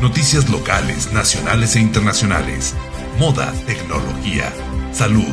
Noticias 0.00 0.48
locales, 0.48 1.12
nacionales 1.12 1.74
e 1.74 1.80
internacionales. 1.80 2.72
Moda, 3.18 3.52
tecnología, 3.66 4.52
salud, 4.92 5.26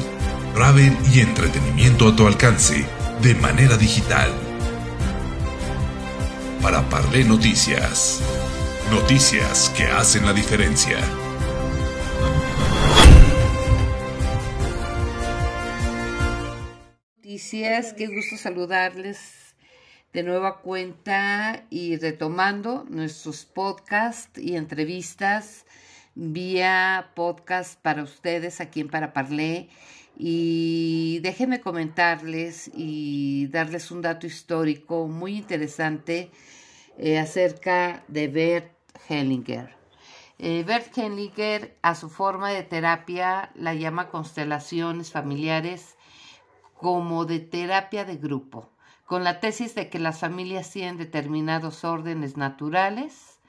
travel 0.55 0.97
y 1.13 1.19
entretenimiento 1.19 2.07
a 2.07 2.15
tu 2.15 2.26
alcance 2.26 2.83
de 3.21 3.36
manera 3.36 3.78
digital. 3.78 4.33
Para 6.63 6.81
Parlé 6.89 7.24
Noticias. 7.25 8.21
Noticias 8.89 9.71
que 9.78 9.83
hacen 9.83 10.25
la 10.25 10.33
diferencia. 10.33 10.97
Noticias, 17.17 17.93
qué 17.93 18.07
gusto 18.07 18.35
saludarles 18.35 19.44
de 20.16 20.23
nueva 20.23 20.61
cuenta 20.61 21.66
y 21.70 21.97
retomando 21.97 22.85
nuestros 22.87 23.43
podcasts 23.43 24.39
y 24.39 24.55
entrevistas 24.55 25.65
vía 26.13 27.11
podcast 27.15 27.77
para 27.81 28.01
ustedes 28.01 28.61
aquí 28.61 28.79
en 28.79 28.87
Para 28.87 29.11
Parlé. 29.11 29.67
Y 30.17 31.20
déjenme 31.21 31.59
comentarles 31.59 32.71
y 32.73 33.47
darles 33.47 33.91
un 33.91 34.01
dato 34.01 34.25
histórico 34.25 35.09
muy 35.09 35.35
interesante 35.35 36.31
eh, 36.97 37.20
acerca 37.20 38.05
de 38.07 38.29
Bert 38.29 38.71
Hellinger. 39.09 39.75
Eh, 40.39 40.63
Bert 40.65 40.97
Hellinger 40.97 41.77
a 41.81 41.93
su 41.93 42.09
forma 42.09 42.51
de 42.51 42.63
terapia 42.63 43.51
la 43.53 43.73
llama 43.73 44.07
constelaciones 44.07 45.11
familiares 45.11 45.97
como 46.73 47.25
de 47.25 47.39
terapia 47.39 48.05
de 48.05 48.15
grupo, 48.15 48.70
con 49.05 49.23
la 49.23 49.39
tesis 49.39 49.75
de 49.75 49.89
que 49.89 49.99
las 49.99 50.19
familias 50.19 50.71
tienen 50.71 50.97
determinados 50.97 51.83
órdenes 51.83 52.37
naturales, 52.37 53.39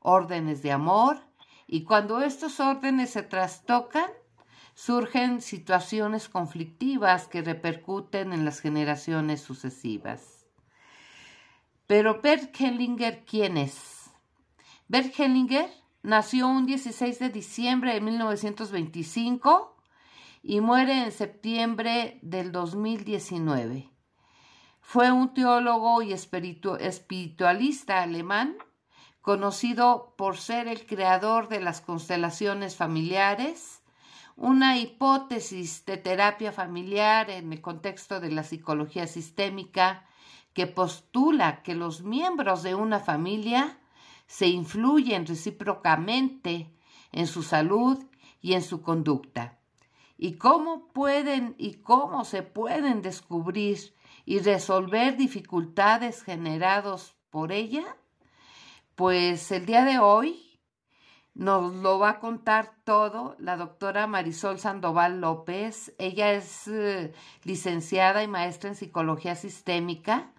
órdenes 0.00 0.62
de 0.62 0.72
amor, 0.72 1.20
y 1.66 1.84
cuando 1.84 2.20
estos 2.20 2.60
órdenes 2.60 3.10
se 3.10 3.22
trastocan, 3.22 4.10
surgen 4.74 5.40
situaciones 5.40 6.28
conflictivas 6.28 7.28
que 7.28 7.42
repercuten 7.42 8.32
en 8.32 8.44
las 8.44 8.60
generaciones 8.60 9.40
sucesivas. 9.40 10.46
Pero 11.86 12.20
Bert 12.20 12.54
Hellinger, 12.60 13.24
¿quién 13.24 13.56
es? 13.56 14.10
Bert 14.88 15.18
Hellinger 15.18 15.70
nació 16.02 16.48
un 16.48 16.66
16 16.66 17.18
de 17.20 17.28
diciembre 17.30 17.94
de 17.94 18.00
1925 18.00 19.76
y 20.42 20.60
muere 20.60 21.04
en 21.04 21.12
septiembre 21.12 22.18
del 22.22 22.52
2019. 22.52 23.93
Fue 24.86 25.10
un 25.10 25.32
teólogo 25.34 26.02
y 26.02 26.12
espiritualista 26.12 28.02
alemán, 28.02 28.56
conocido 29.22 30.14
por 30.16 30.36
ser 30.36 30.68
el 30.68 30.86
creador 30.86 31.48
de 31.48 31.58
las 31.58 31.80
constelaciones 31.80 32.76
familiares, 32.76 33.82
una 34.36 34.78
hipótesis 34.78 35.84
de 35.86 35.96
terapia 35.96 36.52
familiar 36.52 37.30
en 37.30 37.52
el 37.52 37.60
contexto 37.60 38.20
de 38.20 38.30
la 38.30 38.44
psicología 38.44 39.08
sistémica 39.08 40.04
que 40.52 40.68
postula 40.68 41.62
que 41.62 41.74
los 41.74 42.02
miembros 42.02 42.62
de 42.62 42.76
una 42.76 43.00
familia 43.00 43.78
se 44.26 44.46
influyen 44.48 45.26
recíprocamente 45.26 46.70
en 47.10 47.26
su 47.26 47.42
salud 47.42 48.04
y 48.40 48.52
en 48.52 48.62
su 48.62 48.82
conducta. 48.82 49.58
¿Y 50.18 50.34
cómo 50.34 50.88
pueden 50.88 51.56
y 51.58 51.76
cómo 51.76 52.24
se 52.24 52.42
pueden 52.42 53.02
descubrir 53.02 53.93
y 54.24 54.38
resolver 54.40 55.16
dificultades 55.16 56.22
generadas 56.22 57.14
por 57.30 57.52
ella? 57.52 57.84
Pues 58.94 59.50
el 59.52 59.66
día 59.66 59.84
de 59.84 59.98
hoy 59.98 60.60
nos 61.34 61.74
lo 61.74 61.98
va 61.98 62.10
a 62.10 62.20
contar 62.20 62.74
todo 62.84 63.34
la 63.38 63.56
doctora 63.56 64.06
Marisol 64.06 64.58
Sandoval 64.60 65.20
López. 65.20 65.92
Ella 65.98 66.32
es 66.32 66.68
eh, 66.68 67.12
licenciada 67.42 68.22
y 68.22 68.28
maestra 68.28 68.70
en 68.70 68.76
psicología 68.76 69.34
sistémica 69.34 70.30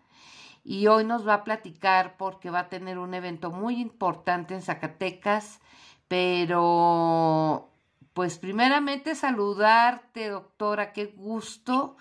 y 0.63 0.87
hoy 0.87 1.03
nos 1.03 1.27
va 1.27 1.35
a 1.35 1.43
platicar 1.43 2.17
porque 2.17 2.49
va 2.49 2.61
a 2.61 2.69
tener 2.69 2.97
un 2.97 3.13
evento 3.13 3.51
muy 3.51 3.79
importante 3.79 4.55
en 4.55 4.61
Zacatecas, 4.61 5.59
pero 6.07 7.69
pues 8.13 8.39
primeramente 8.39 9.13
saludarte, 9.15 10.29
doctora, 10.29 10.93
qué 10.93 11.07
gusto 11.07 11.97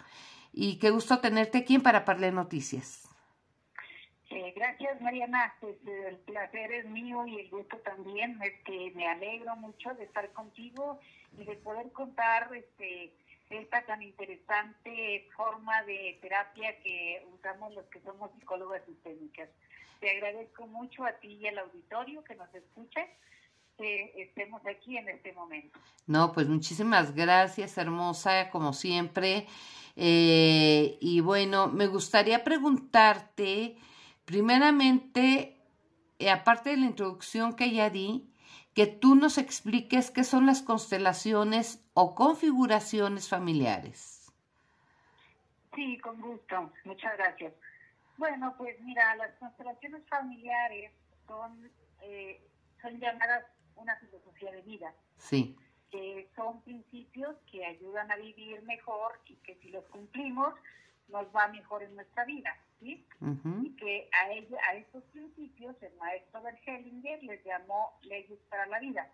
y 0.55 0.79
qué 0.79 0.91
gusto 0.91 1.21
tenerte 1.21 1.59
aquí 1.59 1.79
Para 1.79 2.05
Parle 2.05 2.31
Noticias. 2.31 3.09
Eh, 4.31 4.53
gracias, 4.57 5.01
Mariana. 5.01 5.55
Pues, 5.61 5.77
eh, 5.87 6.09
el 6.09 6.17
placer 6.19 6.73
es 6.73 6.87
mío 6.87 7.27
y 7.27 7.41
el 7.41 7.51
gusto 7.51 7.77
también. 7.79 8.41
Este, 8.43 8.93
me 8.95 9.07
alegro 9.09 9.57
mucho 9.57 9.93
de 9.95 10.05
estar 10.05 10.31
contigo 10.33 10.99
y 11.39 11.45
de 11.45 11.55
poder 11.57 11.91
contar 11.93 12.51
este, 12.55 13.13
esta 13.51 13.83
tan 13.83 14.03
interesante 14.03 15.29
forma 15.37 15.83
de 15.85 16.19
terapia 16.21 16.81
que 16.81 17.25
usamos 17.35 17.75
los 17.75 17.85
que 17.87 18.01
somos 18.01 18.31
psicólogas 18.33 18.83
sistémicas. 18.87 19.49
Te 20.01 20.11
agradezco 20.11 20.67
mucho 20.67 21.05
a 21.05 21.13
ti 21.13 21.39
y 21.41 21.47
al 21.47 21.59
auditorio 21.59 22.25
que 22.25 22.35
nos 22.35 22.53
escuche 22.55 23.09
que 23.77 24.13
estemos 24.17 24.63
aquí 24.67 24.97
en 24.97 25.09
este 25.09 25.33
momento. 25.33 25.79
No, 26.07 26.33
pues 26.33 26.49
muchísimas 26.49 27.15
gracias, 27.15 27.77
hermosa, 27.79 28.51
como 28.51 28.73
siempre. 28.73 29.47
Eh, 29.97 30.99
y 31.01 31.21
bueno, 31.21 31.69
me 31.69 31.87
gustaría 31.87 32.45
preguntarte 32.45 33.77
Primeramente, 34.25 35.61
eh, 36.19 36.31
aparte 36.31 36.71
de 36.71 36.79
la 36.79 36.87
introducción 36.87 37.55
que 37.55 37.71
ya 37.71 37.91
di, 37.91 38.31
que 38.75 38.87
tú 38.87 39.15
nos 39.15 39.39
expliques 39.39 40.11
qué 40.11 40.25
son 40.25 40.47
las 40.47 40.63
constelaciones 40.63 41.87
o 41.93 42.15
configuraciones 42.15 43.29
familiares. 43.29 44.33
Sí, 45.75 45.99
con 45.99 46.21
gusto. 46.21 46.73
Muchas 46.85 47.17
gracias. 47.19 47.53
Bueno, 48.17 48.55
pues 48.57 48.81
mira, 48.81 49.15
las 49.17 49.35
constelaciones 49.39 50.03
familiares 50.09 50.93
son, 51.27 51.71
eh, 52.01 52.41
son 52.81 52.99
llamadas 52.99 53.45
una 53.77 53.97
filosofía 53.97 54.53
de 54.53 54.63
vida. 54.63 54.95
Sí. 55.17 55.57
Que 55.91 56.29
son 56.35 56.61
principios 56.63 57.37
que 57.51 57.65
ayudan 57.65 58.11
a 58.11 58.17
vivir 58.17 58.63
mejor 58.63 59.21
y 59.27 59.37
que 59.37 59.55
si 59.57 59.71
los 59.71 59.85
cumplimos 59.87 60.55
nos 61.09 61.27
va 61.35 61.49
mejor 61.49 61.83
en 61.83 61.95
nuestra 61.95 62.25
vida. 62.25 62.57
Y 62.81 63.03
que 63.77 64.11
a, 64.13 64.31
ella, 64.33 64.59
a 64.69 64.75
estos 64.75 65.03
principios 65.05 65.75
el 65.83 65.95
maestro 65.97 66.43
Bergelinger 66.43 67.23
les 67.23 67.43
llamó 67.45 67.99
leyes 68.03 68.39
para 68.51 68.67
la 68.67 68.79
vida. 68.79 69.11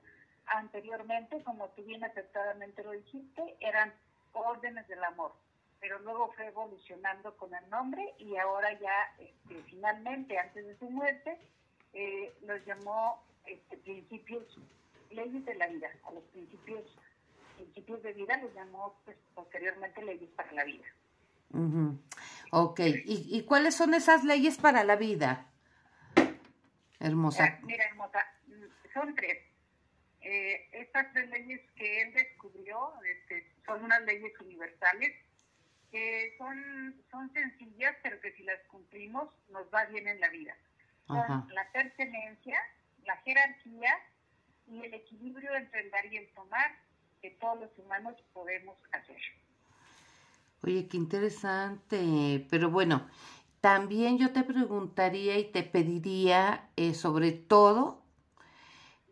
Anteriormente, 0.46 1.42
como 1.44 1.68
tú 1.70 1.84
bien 1.84 2.02
aceptadamente 2.02 2.82
lo 2.82 2.90
dijiste, 2.90 3.56
eran 3.60 3.92
órdenes 4.32 4.88
del 4.88 5.02
amor, 5.04 5.32
pero 5.80 5.98
luego 6.00 6.32
fue 6.32 6.46
evolucionando 6.46 7.36
con 7.36 7.54
el 7.54 7.68
nombre 7.70 8.14
y 8.18 8.36
ahora 8.36 8.72
ya 8.80 9.14
este, 9.18 9.62
finalmente, 9.64 10.38
antes 10.38 10.66
de 10.66 10.76
su 10.78 10.90
muerte, 10.90 11.38
eh, 11.92 12.32
los 12.42 12.64
llamó 12.66 13.22
este, 13.50 13.76
principios, 13.78 14.58
leyes 15.10 15.44
de 15.44 15.54
la 15.56 15.66
vida, 15.68 15.88
a 16.04 16.12
los 16.12 16.24
principios, 16.24 16.82
principios 17.56 18.02
de 18.02 18.12
vida 18.12 18.36
los 18.38 18.54
llamó 18.54 19.00
pues, 19.04 19.16
posteriormente 19.34 20.02
leyes 20.02 20.30
para 20.30 20.52
la 20.52 20.64
vida. 20.64 20.84
Ok, 22.52 22.80
¿Y, 23.04 23.42
cuáles 23.44 23.74
son 23.74 23.94
esas 23.94 24.24
leyes 24.24 24.58
para 24.58 24.84
la 24.84 24.96
vida? 24.96 25.46
Hermosa. 27.00 27.44
Ah, 27.44 27.58
mira, 27.64 27.84
hermosa, 27.86 28.24
mm, 28.46 28.92
son 28.94 29.14
tres. 29.14 29.38
Eh, 30.20 30.68
estas 30.72 31.12
tres 31.12 31.28
leyes 31.30 31.60
que 31.74 32.02
él 32.02 32.12
descubrió 32.12 32.92
este, 33.04 33.50
son 33.64 33.84
unas 33.84 34.02
leyes 34.02 34.38
universales 34.38 35.12
que 35.90 36.34
son, 36.38 36.94
son 37.10 37.32
sencillas, 37.32 37.96
pero 38.02 38.20
que 38.20 38.32
si 38.32 38.42
las 38.44 38.60
cumplimos 38.68 39.28
nos 39.48 39.66
va 39.74 39.86
bien 39.86 40.06
en 40.06 40.20
la 40.20 40.28
vida. 40.28 40.54
Son 41.06 41.48
la 41.52 41.72
pertenencia, 41.72 42.56
la 43.10 43.16
jerarquía 43.22 43.92
y 44.68 44.84
el 44.84 44.94
equilibrio 44.94 45.54
entre 45.56 45.80
el 45.80 45.90
dar 45.90 46.06
y 46.06 46.16
el 46.16 46.32
tomar 46.32 46.70
que 47.20 47.30
todos 47.30 47.60
los 47.60 47.78
humanos 47.78 48.14
podemos 48.32 48.78
hacer. 48.92 49.20
Oye, 50.62 50.86
qué 50.86 50.96
interesante. 50.96 52.46
Pero 52.48 52.70
bueno, 52.70 53.08
también 53.60 54.18
yo 54.18 54.32
te 54.32 54.44
preguntaría 54.44 55.38
y 55.38 55.50
te 55.50 55.64
pediría, 55.64 56.70
eh, 56.76 56.94
sobre 56.94 57.32
todo, 57.32 58.04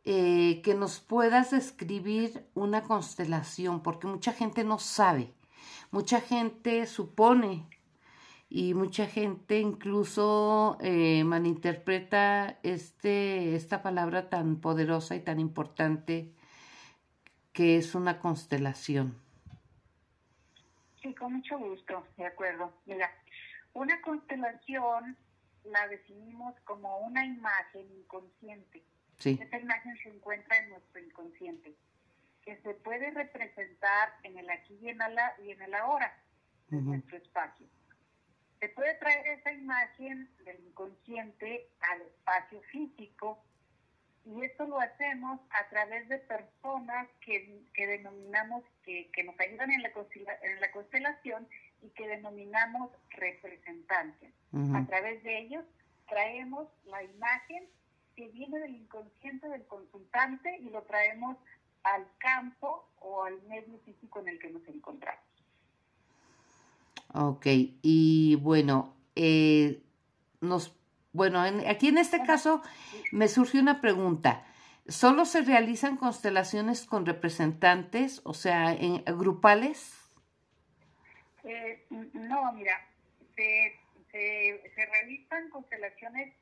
eh, 0.05 0.63
que 0.63 0.75
nos 0.75 1.01
puedas 1.01 1.51
describir 1.51 2.47
una 2.55 2.83
constelación, 2.85 3.83
porque 3.83 4.07
mucha 4.07 4.33
gente 4.33 4.63
no 4.63 4.79
sabe, 4.79 5.35
mucha 5.91 6.21
gente 6.21 6.87
supone 6.87 7.69
y 8.49 8.75
mucha 8.75 9.07
gente 9.07 9.59
incluso 9.59 10.79
eh, 10.81 11.23
malinterpreta 11.25 12.59
este, 12.63 13.55
esta 13.55 13.83
palabra 13.83 14.29
tan 14.29 14.61
poderosa 14.61 15.17
y 15.17 15.21
tan 15.21 15.39
importante 15.39 16.33
que 17.53 17.77
es 17.77 17.95
una 17.95 18.21
constelación. 18.21 19.21
Sí, 21.03 21.15
con 21.15 21.35
mucho 21.35 21.59
gusto, 21.59 22.07
de 22.17 22.27
acuerdo. 22.27 22.73
Mira, 22.87 23.11
una 23.75 24.01
constelación 24.01 25.17
la 25.65 25.87
definimos 25.89 26.55
como 26.65 26.99
una 26.99 27.25
imagen 27.25 27.87
inconsciente 27.99 28.83
esa 29.19 29.59
imagen 29.59 29.97
se 30.03 30.11
encuentra 30.11 30.57
en 30.59 30.71
nuestro 30.71 31.01
inconsciente, 31.01 31.75
que 32.43 32.57
se 32.59 32.75
puede 32.75 33.11
representar 33.11 34.15
en 34.23 34.39
el 34.39 34.49
aquí 34.49 34.79
y 34.81 34.89
en, 34.91 34.99
la, 34.99 35.35
y 35.43 35.51
en 35.51 35.63
el 35.63 35.75
ahora, 35.75 36.17
en 36.71 36.85
nuestro 36.85 37.17
espacio. 37.17 37.67
Se 38.61 38.69
puede 38.71 38.95
traer 38.95 39.27
esa 39.27 39.53
imagen 39.53 40.29
del 40.45 40.59
inconsciente 40.61 41.69
al 41.81 42.03
espacio 42.03 42.61
físico 42.73 43.39
y 44.25 44.45
esto 44.45 44.67
lo 44.67 44.81
hacemos 44.81 45.41
a 45.51 45.69
través 45.69 46.09
de 46.09 46.19
personas 46.19 47.09
que, 47.21 47.63
que 47.73 47.87
denominamos, 47.87 48.65
que, 48.85 49.11
que, 49.13 49.25
nos 49.25 49.39
ayudan 49.41 49.71
en 49.71 49.83
la, 49.83 49.91
en 50.43 50.61
la 50.61 50.71
constelación 50.73 51.49
y 51.83 51.89
que 51.91 52.09
denominamos 52.09 52.91
representantes. 53.11 54.33
A 54.75 54.85
través 54.87 55.23
de 55.23 55.39
ellos 55.39 55.65
traemos 56.09 56.69
la 56.87 57.03
imagen 57.03 57.69
que 58.17 58.29
viene 58.29 58.59
del 58.59 58.75
inconsciente 58.75 59.49
del 59.49 59.65
consultante 59.67 60.57
y 60.59 60.71
lo 60.71 60.83
traemos 60.83 61.37
al 61.85 62.07
campo 62.19 62.89
o 63.01 63.25
al 63.25 63.41
medio 63.43 63.79
físico 63.81 64.21
en 64.21 64.29
el 64.29 64.39
que 64.39 64.51
nos 64.51 64.67
encontramos. 64.67 65.28
Ok, 67.15 67.47
y 67.83 68.37
bueno, 68.37 68.95
eh, 69.17 69.83
nos, 70.41 70.77
bueno, 71.13 71.41
aquí 71.67 71.89
en 71.89 71.99
este 71.99 72.23
caso 72.25 72.63
me 73.13 73.29
surgió 73.29 73.61
una 73.61 73.81
pregunta. 73.81 74.45
¿Solo 74.89 75.25
se 75.25 75.43
realizan 75.43 75.97
constelaciones 75.97 76.87
con 76.87 77.07
representantes, 77.07 78.21
o 78.25 78.35
sea, 78.35 78.73
en 78.73 79.05
grupales? 79.19 79.99
Eh, 81.45 81.87
no, 82.13 82.53
mira, 82.53 82.79
se, 83.37 83.79
se, 84.13 84.87
realizan 84.87 85.49
constelaciones 85.51 86.35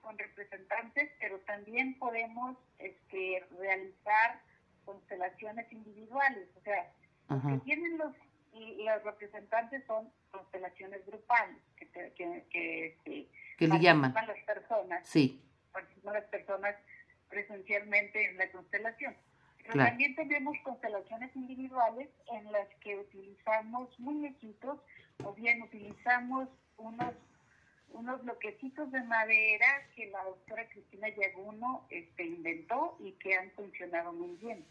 con 0.00 0.18
representantes, 0.18 1.10
pero 1.20 1.38
también 1.40 1.98
podemos 1.98 2.56
este, 2.78 3.44
realizar 3.58 4.40
constelaciones 4.84 5.70
individuales. 5.72 6.48
O 6.56 6.60
sea, 6.62 6.92
que 7.28 7.58
tienen 7.64 7.98
los 7.98 8.14
y 8.52 8.84
los 8.84 9.02
representantes 9.02 9.84
son 9.86 10.10
constelaciones 10.30 11.04
grupales 11.06 11.56
que, 11.76 11.88
que, 11.88 12.46
que, 12.50 13.28
que 13.58 13.68
le 13.68 13.80
llaman 13.80 14.14
las 14.14 14.38
personas. 14.44 15.06
Sí. 15.06 15.40
Participan 15.72 16.14
las 16.14 16.24
personas 16.24 16.76
presencialmente 17.28 18.28
en 18.28 18.36
la 18.36 18.50
constelación. 18.50 19.16
Pero 19.58 19.84
también 19.84 20.14
tenemos 20.16 20.56
constelaciones 20.64 21.34
individuales 21.36 22.08
en 22.32 22.50
las 22.50 22.68
que 22.80 22.98
utilizamos 22.98 23.98
muñequitos 24.00 24.80
o 25.24 25.32
bien 25.34 25.62
utilizamos 25.62 26.48
unos 26.76 27.14
unos 27.92 28.22
bloquecitos 28.22 28.90
de 28.90 29.02
madera 29.04 29.66
que 29.94 30.06
la 30.06 30.24
doctora 30.24 30.66
Cristina 30.68 31.08
Yaguno 31.08 31.86
este, 31.90 32.24
inventó 32.24 32.96
y 33.00 33.12
que 33.12 33.34
han 33.34 33.50
funcionado 33.50 34.12
muy 34.12 34.34
bien. 34.36 34.64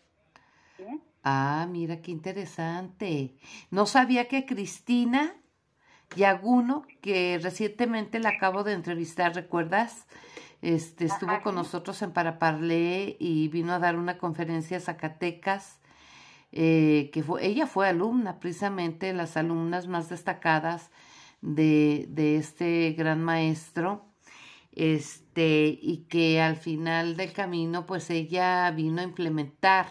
Ah, 1.23 1.67
mira 1.69 2.01
qué 2.01 2.11
interesante. 2.11 3.35
No 3.69 3.85
sabía 3.85 4.27
que 4.27 4.45
Cristina 4.45 5.35
Yaguno, 6.15 6.85
que 7.01 7.39
recientemente 7.41 8.19
la 8.19 8.29
acabo 8.29 8.63
de 8.63 8.73
entrevistar, 8.73 9.35
¿recuerdas? 9.35 10.07
Este, 10.61 11.05
estuvo 11.05 11.41
con 11.41 11.55
nosotros 11.55 12.01
en 12.01 12.11
Paraparlé 12.11 13.17
y 13.19 13.47
vino 13.47 13.73
a 13.73 13.79
dar 13.79 13.97
una 13.97 14.17
conferencia 14.17 14.77
a 14.77 14.81
Zacatecas. 14.81 15.79
Eh, 16.51 17.11
que 17.13 17.23
fue, 17.23 17.45
ella 17.45 17.65
fue 17.65 17.87
alumna, 17.87 18.39
precisamente 18.39 19.13
las 19.13 19.37
alumnas 19.37 19.87
más 19.87 20.09
destacadas 20.09 20.91
de, 21.39 22.07
de 22.09 22.35
este 22.35 22.91
gran 22.91 23.23
maestro 23.23 24.11
este, 24.71 25.79
y 25.81 26.05
que 26.09 26.41
al 26.41 26.57
final 26.57 27.15
del 27.17 27.33
camino, 27.33 27.85
pues 27.85 28.09
ella 28.09 28.69
vino 28.71 29.01
a 29.01 29.05
implementar 29.05 29.87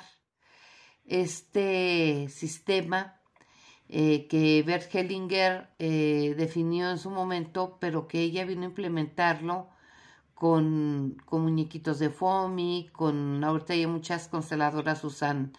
este 1.10 2.28
sistema 2.30 3.20
eh, 3.88 4.28
que 4.28 4.62
Bert 4.62 4.94
Hellinger 4.94 5.68
eh, 5.80 6.34
definió 6.38 6.90
en 6.90 6.98
su 6.98 7.10
momento, 7.10 7.76
pero 7.80 8.06
que 8.06 8.20
ella 8.20 8.44
vino 8.44 8.62
a 8.62 8.66
implementarlo 8.66 9.68
con, 10.34 11.20
con 11.26 11.42
muñequitos 11.42 11.98
de 11.98 12.10
foamy, 12.10 12.88
con 12.92 13.42
ahorita 13.42 13.74
ya 13.74 13.88
muchas 13.88 14.28
consteladoras 14.28 15.02
usan 15.04 15.52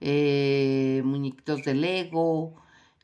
eh, 0.00 1.02
muñequitos 1.04 1.62
de 1.62 1.74
Lego 1.74 2.54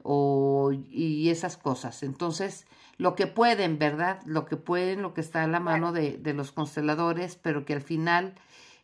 o, 0.02 0.72
y 0.72 1.28
esas 1.28 1.58
cosas. 1.58 2.02
Entonces, 2.02 2.66
lo 2.96 3.14
que 3.14 3.26
pueden, 3.26 3.78
¿verdad? 3.78 4.20
Lo 4.24 4.46
que 4.46 4.56
pueden, 4.56 5.02
lo 5.02 5.12
que 5.12 5.20
está 5.20 5.44
a 5.44 5.46
la 5.46 5.60
mano 5.60 5.92
de, 5.92 6.16
de 6.16 6.32
los 6.32 6.52
consteladores, 6.52 7.36
pero 7.36 7.66
que 7.66 7.74
al 7.74 7.82
final 7.82 8.34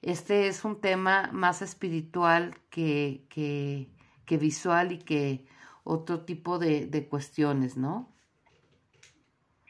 este 0.02 0.48
es 0.48 0.64
un 0.64 0.81
tema 0.81 1.31
más 1.32 1.62
espiritual 1.62 2.54
que, 2.70 3.25
que, 3.28 3.88
que 4.25 4.37
visual 4.37 4.93
y 4.93 4.98
que 4.98 5.44
otro 5.87 6.25
tipo 6.25 6.58
de, 6.58 7.06
cuestiones, 7.08 7.76
¿no? 7.76 8.12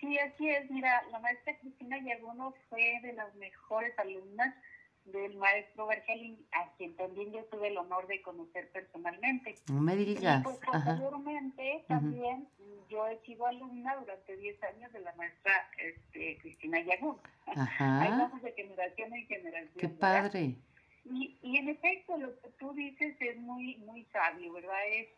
Sí, 0.01 0.19
así 0.19 0.49
es. 0.49 0.71
Mira, 0.71 1.03
la 1.11 1.19
maestra 1.21 1.59
Cristina 1.59 1.99
Yaguno 1.99 2.55
fue 2.71 3.01
de 3.03 3.13
las 3.13 3.35
mejores 3.35 3.97
alumnas 3.99 4.55
del 5.07 5.37
maestro 5.37 5.87
Bergelin, 5.87 6.45
a 6.53 6.71
quien 6.77 6.97
también 6.97 7.33
yo 7.33 7.45
tuve 7.45 7.69
el 7.69 7.79
honor 7.79 8.07
de 8.07 8.21
conocer 8.23 8.71
personalmente. 8.71 9.55
No 9.69 9.81
me 9.81 9.97
digas. 9.97 10.41
Y 10.41 10.45
pues 10.45 10.59
posteriormente 10.59 11.85
también 11.89 12.49
yo 12.89 13.07
he 13.07 13.19
sido 13.21 13.47
alumna 13.47 13.97
durante 13.97 14.37
10 14.37 14.63
años 14.65 14.93
de 14.93 15.01
la 15.01 15.15
maestra 15.15 15.53
este, 15.79 16.39
Cristina 16.39 16.81
Yagún. 16.81 17.19
Vamos 17.79 18.43
de 18.43 18.53
generación 18.53 19.15
en 19.15 19.27
generación. 19.27 19.75
Qué 19.79 19.89
padre. 19.89 20.57
Y, 21.05 21.39
y 21.41 21.57
en 21.59 21.69
efecto, 21.69 22.17
lo 22.17 22.39
que 22.41 22.49
tú 22.59 22.73
dices 22.75 23.17
es 23.21 23.37
muy, 23.37 23.77
muy 23.79 24.05
sabio, 24.07 24.53
¿verdad? 24.53 24.89
Es, 24.91 25.09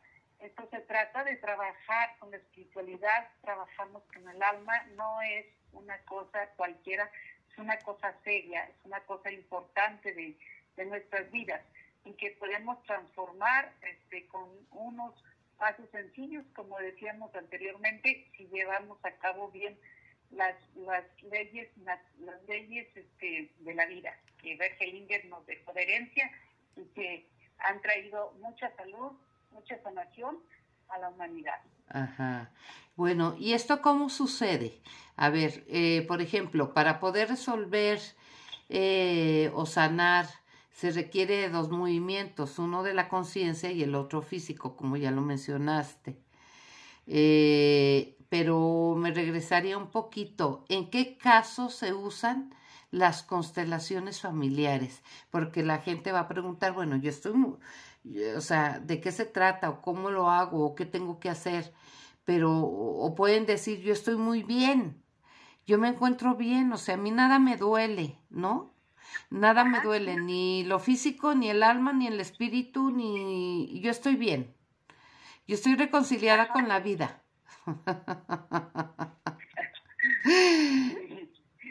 esto 0.41 0.69
se 0.71 0.81
trata 0.81 1.25
de 1.25 1.37
trabajar 1.37 2.17
con 2.19 2.31
la 2.31 2.37
espiritualidad, 2.37 3.29
trabajamos 3.41 4.03
con 4.13 4.29
el 4.29 4.43
alma, 4.43 4.75
no 4.97 5.21
es 5.23 5.47
una 5.73 5.99
cosa 6.05 6.49
cualquiera, 6.57 7.11
es 7.59 7.65
una 7.65 7.79
cosa 7.81 8.15
seria, 8.23 8.65
es 8.65 8.85
una 8.85 9.01
cosa 9.01 9.33
importante 9.33 10.15
de, 10.15 10.37
de 10.77 10.87
nuestras 10.87 11.31
vidas 11.33 11.61
y 12.05 12.13
que 12.13 12.31
podemos 12.33 12.81
transformar 12.85 13.73
este, 13.83 14.27
con 14.29 14.49
unos 14.71 15.13
pasos 15.57 15.91
sencillos, 15.91 16.45
como 16.55 16.79
decíamos 16.79 17.35
anteriormente, 17.35 18.31
si 18.37 18.47
llevamos 18.47 19.05
a 19.05 19.11
cabo 19.17 19.49
bien 19.49 19.77
las, 20.31 20.55
las 20.77 21.05
leyes 21.25 21.69
las, 21.79 22.01
leyes 22.47 22.87
este, 22.95 23.51
de 23.59 23.75
la 23.75 23.87
vida 23.87 24.17
que 24.41 24.57
Bergelinger 24.57 25.25
nos 25.27 25.45
dejó 25.47 25.73
de 25.73 25.83
herencia 25.83 26.31
y 26.77 26.85
que 26.95 27.27
han 27.59 27.81
traído 27.83 28.33
mucha 28.41 28.71
salud, 28.77 29.13
mucha 29.51 29.83
sanación 29.83 30.39
a 30.91 30.99
la 30.99 31.09
humanidad. 31.09 31.61
Ajá. 31.91 32.51
Bueno, 32.97 33.37
¿y 33.39 33.53
esto 33.53 33.81
cómo 33.83 34.09
sucede? 34.11 34.81
A 35.17 35.31
ver, 35.31 35.65
eh, 35.69 36.05
por 36.09 36.21
ejemplo, 36.23 36.75
para 36.75 37.01
poder 37.01 37.29
resolver 37.29 38.01
eh, 38.69 39.51
o 39.55 39.67
sanar 39.67 40.27
se 40.73 40.93
requiere 40.93 41.37
de 41.39 41.49
dos 41.51 41.71
movimientos, 41.71 42.59
uno 42.59 42.85
de 42.85 42.95
la 42.95 43.09
conciencia 43.09 43.73
y 43.73 43.83
el 43.83 43.95
otro 43.97 44.23
físico, 44.23 44.77
como 44.77 44.97
ya 44.97 45.11
lo 45.11 45.23
mencionaste. 45.23 46.17
Eh, 47.07 48.17
pero 48.29 48.95
me 48.97 49.13
regresaría 49.13 49.79
un 49.79 49.91
poquito. 49.91 50.65
¿En 50.69 50.91
qué 50.91 51.17
casos 51.17 51.75
se 51.75 51.95
usan 51.95 52.55
las 52.91 53.23
constelaciones 53.23 54.21
familiares? 54.21 55.03
Porque 55.31 55.63
la 55.65 55.79
gente 55.79 56.13
va 56.13 56.21
a 56.21 56.29
preguntar, 56.29 56.73
bueno, 56.75 56.97
yo 56.97 57.11
estoy, 57.11 57.33
o 58.37 58.41
sea, 58.41 58.81
¿de 58.81 59.01
qué 59.01 59.13
se 59.13 59.25
trata? 59.27 59.71
¿O 59.71 59.83
cómo 59.83 60.11
lo 60.11 60.31
hago? 60.31 60.65
¿O 60.65 60.75
qué 60.75 60.87
tengo 60.87 61.21
que 61.21 61.31
hacer? 61.31 61.73
Pero, 62.25 62.53
o 62.61 63.15
pueden 63.15 63.47
decir, 63.47 63.81
yo 63.81 63.93
estoy 63.93 64.17
muy 64.17 64.43
bien, 64.43 65.03
yo 65.67 65.79
me 65.79 65.89
encuentro 65.89 66.37
bien, 66.37 66.73
o 66.73 66.79
sea, 66.79 66.95
a 66.95 66.99
mí 66.99 67.11
nada 67.11 67.39
me 67.39 67.57
duele, 67.57 68.19
¿no? 68.31 68.75
Nada 69.31 69.65
me 69.65 69.81
duele, 69.81 70.17
ni 70.17 70.65
lo 70.65 70.79
físico, 70.79 71.35
ni 71.35 71.51
el 71.51 71.63
alma, 71.63 71.93
ni 71.93 72.07
el 72.07 72.21
espíritu, 72.21 72.91
ni 72.91 73.81
yo 73.81 73.91
estoy 73.91 74.17
bien. 74.17 74.55
Yo 75.47 75.55
estoy 75.55 75.77
reconciliada 75.77 76.49
con 76.49 76.69
la 76.69 76.81
vida. 76.81 77.23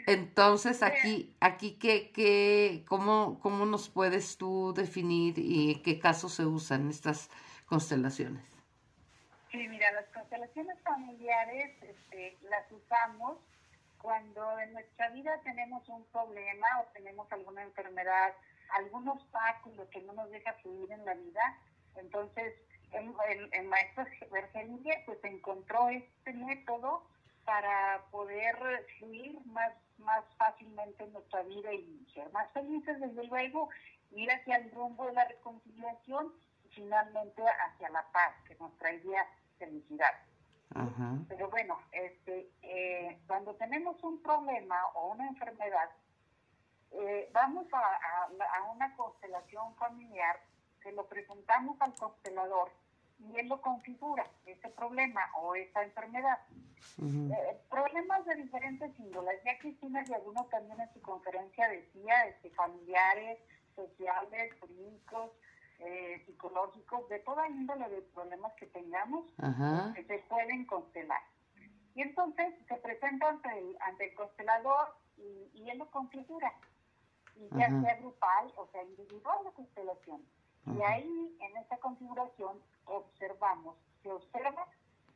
Entonces, 0.08 0.82
aquí, 0.82 1.36
aquí 1.38 1.78
¿qué, 1.78 2.10
qué, 2.12 2.82
cómo, 2.88 3.38
¿cómo 3.40 3.66
nos 3.66 3.90
puedes 3.90 4.38
tú 4.38 4.72
definir 4.74 5.38
y 5.38 5.72
en 5.72 5.82
qué 5.82 5.98
casos 5.98 6.32
se 6.32 6.46
usan 6.46 6.88
estas 6.88 7.28
constelaciones? 7.66 8.42
Sí, 9.50 9.68
mira, 9.68 9.92
las 9.92 10.06
constelaciones 10.14 10.80
familiares 10.82 11.76
este, 11.82 12.38
las 12.48 12.72
usamos 12.72 13.36
cuando 14.00 14.58
en 14.60 14.72
nuestra 14.72 15.10
vida 15.10 15.38
tenemos 15.42 15.86
un 15.90 16.02
problema 16.06 16.66
o 16.80 16.86
tenemos 16.94 17.30
alguna 17.30 17.62
enfermedad, 17.62 18.32
algún 18.78 19.08
obstáculo 19.08 19.90
que 19.90 20.00
no 20.00 20.14
nos 20.14 20.30
deja 20.30 20.54
fluir 20.54 20.90
en 20.90 21.04
la 21.04 21.12
vida, 21.12 21.58
entonces 21.96 22.54
el, 22.92 23.12
el, 23.52 23.68
maestro 23.68 24.06
Bergelinger 24.32 25.02
pues 25.04 25.22
encontró 25.24 25.90
este 25.90 26.32
método 26.32 27.02
para 27.44 28.04
poder 28.10 28.56
fluir 28.98 29.38
más, 29.44 29.72
más 29.98 30.24
fácilmente 30.36 31.04
en 31.04 31.12
nuestra 31.12 31.42
vida 31.42 31.72
y 31.72 32.06
ser 32.14 32.30
más 32.32 32.50
felices, 32.52 33.00
desde 33.00 33.24
luego, 33.24 33.68
ir 34.12 34.30
hacia 34.30 34.56
el 34.56 34.70
rumbo 34.72 35.06
de 35.06 35.12
la 35.12 35.24
reconciliación 35.26 36.32
y 36.64 36.68
finalmente 36.68 37.42
hacia 37.42 37.88
la 37.90 38.04
paz, 38.12 38.34
que 38.46 38.54
nos 38.56 38.76
traería 38.78 39.26
felicidad. 39.58 40.12
Pero 41.28 41.48
bueno, 41.50 41.80
este, 41.92 42.50
eh, 42.62 43.18
cuando 43.26 43.54
tenemos 43.54 44.02
un 44.04 44.22
problema 44.22 44.76
o 44.94 45.12
una 45.12 45.26
enfermedad, 45.26 45.90
eh, 46.92 47.30
vamos 47.32 47.66
a, 47.72 47.78
a, 47.78 48.62
una 48.70 48.94
constelación 48.96 49.74
familiar, 49.76 50.40
se 50.82 50.92
lo 50.92 51.06
presentamos 51.06 51.80
al 51.80 51.94
constelador 51.94 52.70
y 53.18 53.36
él 53.38 53.48
lo 53.48 53.60
configura, 53.60 54.24
ese 54.46 54.68
problema 54.70 55.20
o 55.40 55.54
esa 55.54 55.82
enfermedad. 55.82 56.38
Eh, 57.00 57.60
problemas 57.70 58.24
de 58.26 58.36
diferentes 58.36 58.98
índoles. 58.98 59.42
Ya 59.44 59.58
Cristina 59.58 60.04
y 60.06 60.12
alguno 60.12 60.46
también 60.50 60.80
en 60.80 60.92
su 60.92 61.00
conferencia 61.00 61.68
decía, 61.68 62.26
este, 62.26 62.50
familiares, 62.50 63.38
sociales, 63.74 64.54
clínicos, 64.60 65.30
eh, 65.80 66.22
psicológicos, 66.26 67.08
de 67.08 67.18
toda 67.20 67.48
índole 67.48 67.88
de 67.88 68.02
problemas 68.02 68.52
que 68.54 68.66
tengamos, 68.66 69.26
que 69.94 70.04
se 70.04 70.18
pueden 70.28 70.66
constelar. 70.66 71.22
Y 71.94 72.02
entonces 72.02 72.54
se 72.68 72.76
presenta 72.76 73.28
ante 73.28 73.48
el, 73.58 73.76
ante 73.80 74.08
el 74.08 74.14
constelador 74.14 74.96
y, 75.16 75.50
y 75.54 75.70
él 75.70 75.78
lo 75.78 75.90
configura 75.90 76.52
y 77.38 77.48
ya 77.56 77.68
sea 77.68 77.96
grupal 77.96 78.52
o 78.56 78.66
sea 78.72 78.82
individual 78.82 79.38
la 79.44 79.50
constelación. 79.52 80.22
Y 80.76 80.82
ahí, 80.82 81.36
en 81.40 81.56
esa 81.56 81.76
configuración, 81.78 82.60
observamos, 82.86 83.76
se 84.02 84.10
observa 84.10 84.66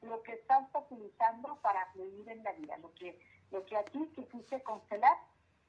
lo 0.03 0.23
que 0.23 0.33
estás 0.33 0.69
utilizando 0.75 1.57
para 1.63 1.87
fluir 1.93 2.29
en 2.29 2.43
la 2.43 2.53
vida, 2.53 2.77
lo 2.79 2.93
que, 2.95 3.19
lo 3.51 3.65
que 3.67 3.77
a 3.77 3.85
ti 3.85 4.11
que 4.15 4.27
quise 4.27 4.63
constelar 4.63 5.17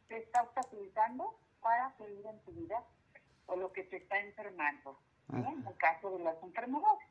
te 0.08 0.18
está 0.18 0.50
utilizando 0.58 1.36
para 1.62 1.92
fluir 1.92 2.26
en 2.26 2.40
tu 2.40 2.52
vida 2.52 2.84
o 3.48 3.56
lo 3.56 3.72
que 3.72 3.84
te 3.84 3.98
está 3.98 4.20
enfermando, 4.20 4.98
en 5.32 5.66
el 5.68 5.78
caso 5.78 6.18
de 6.18 6.24
las 6.24 6.42
enfermedades. 6.44 7.08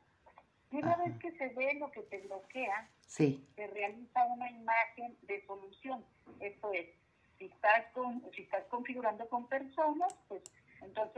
Y 0.71 0.77
una 0.77 0.95
vez 0.97 1.17
que 1.19 1.31
se 1.37 1.49
ve 1.49 1.75
lo 1.75 1.91
que 1.91 2.01
te 2.01 2.19
bloquea, 2.19 2.89
se 3.05 3.39
realiza 3.55 4.25
una 4.25 4.49
imagen 4.49 5.15
de 5.21 5.45
solución. 5.45 6.03
Esto 6.39 6.73
es, 6.73 6.89
si 7.37 7.45
estás, 7.45 7.85
con, 7.93 8.23
si 8.31 8.41
estás 8.41 8.63
configurando 8.65 9.27
con 9.29 9.47
personas, 9.47 10.15
pues 10.27 10.41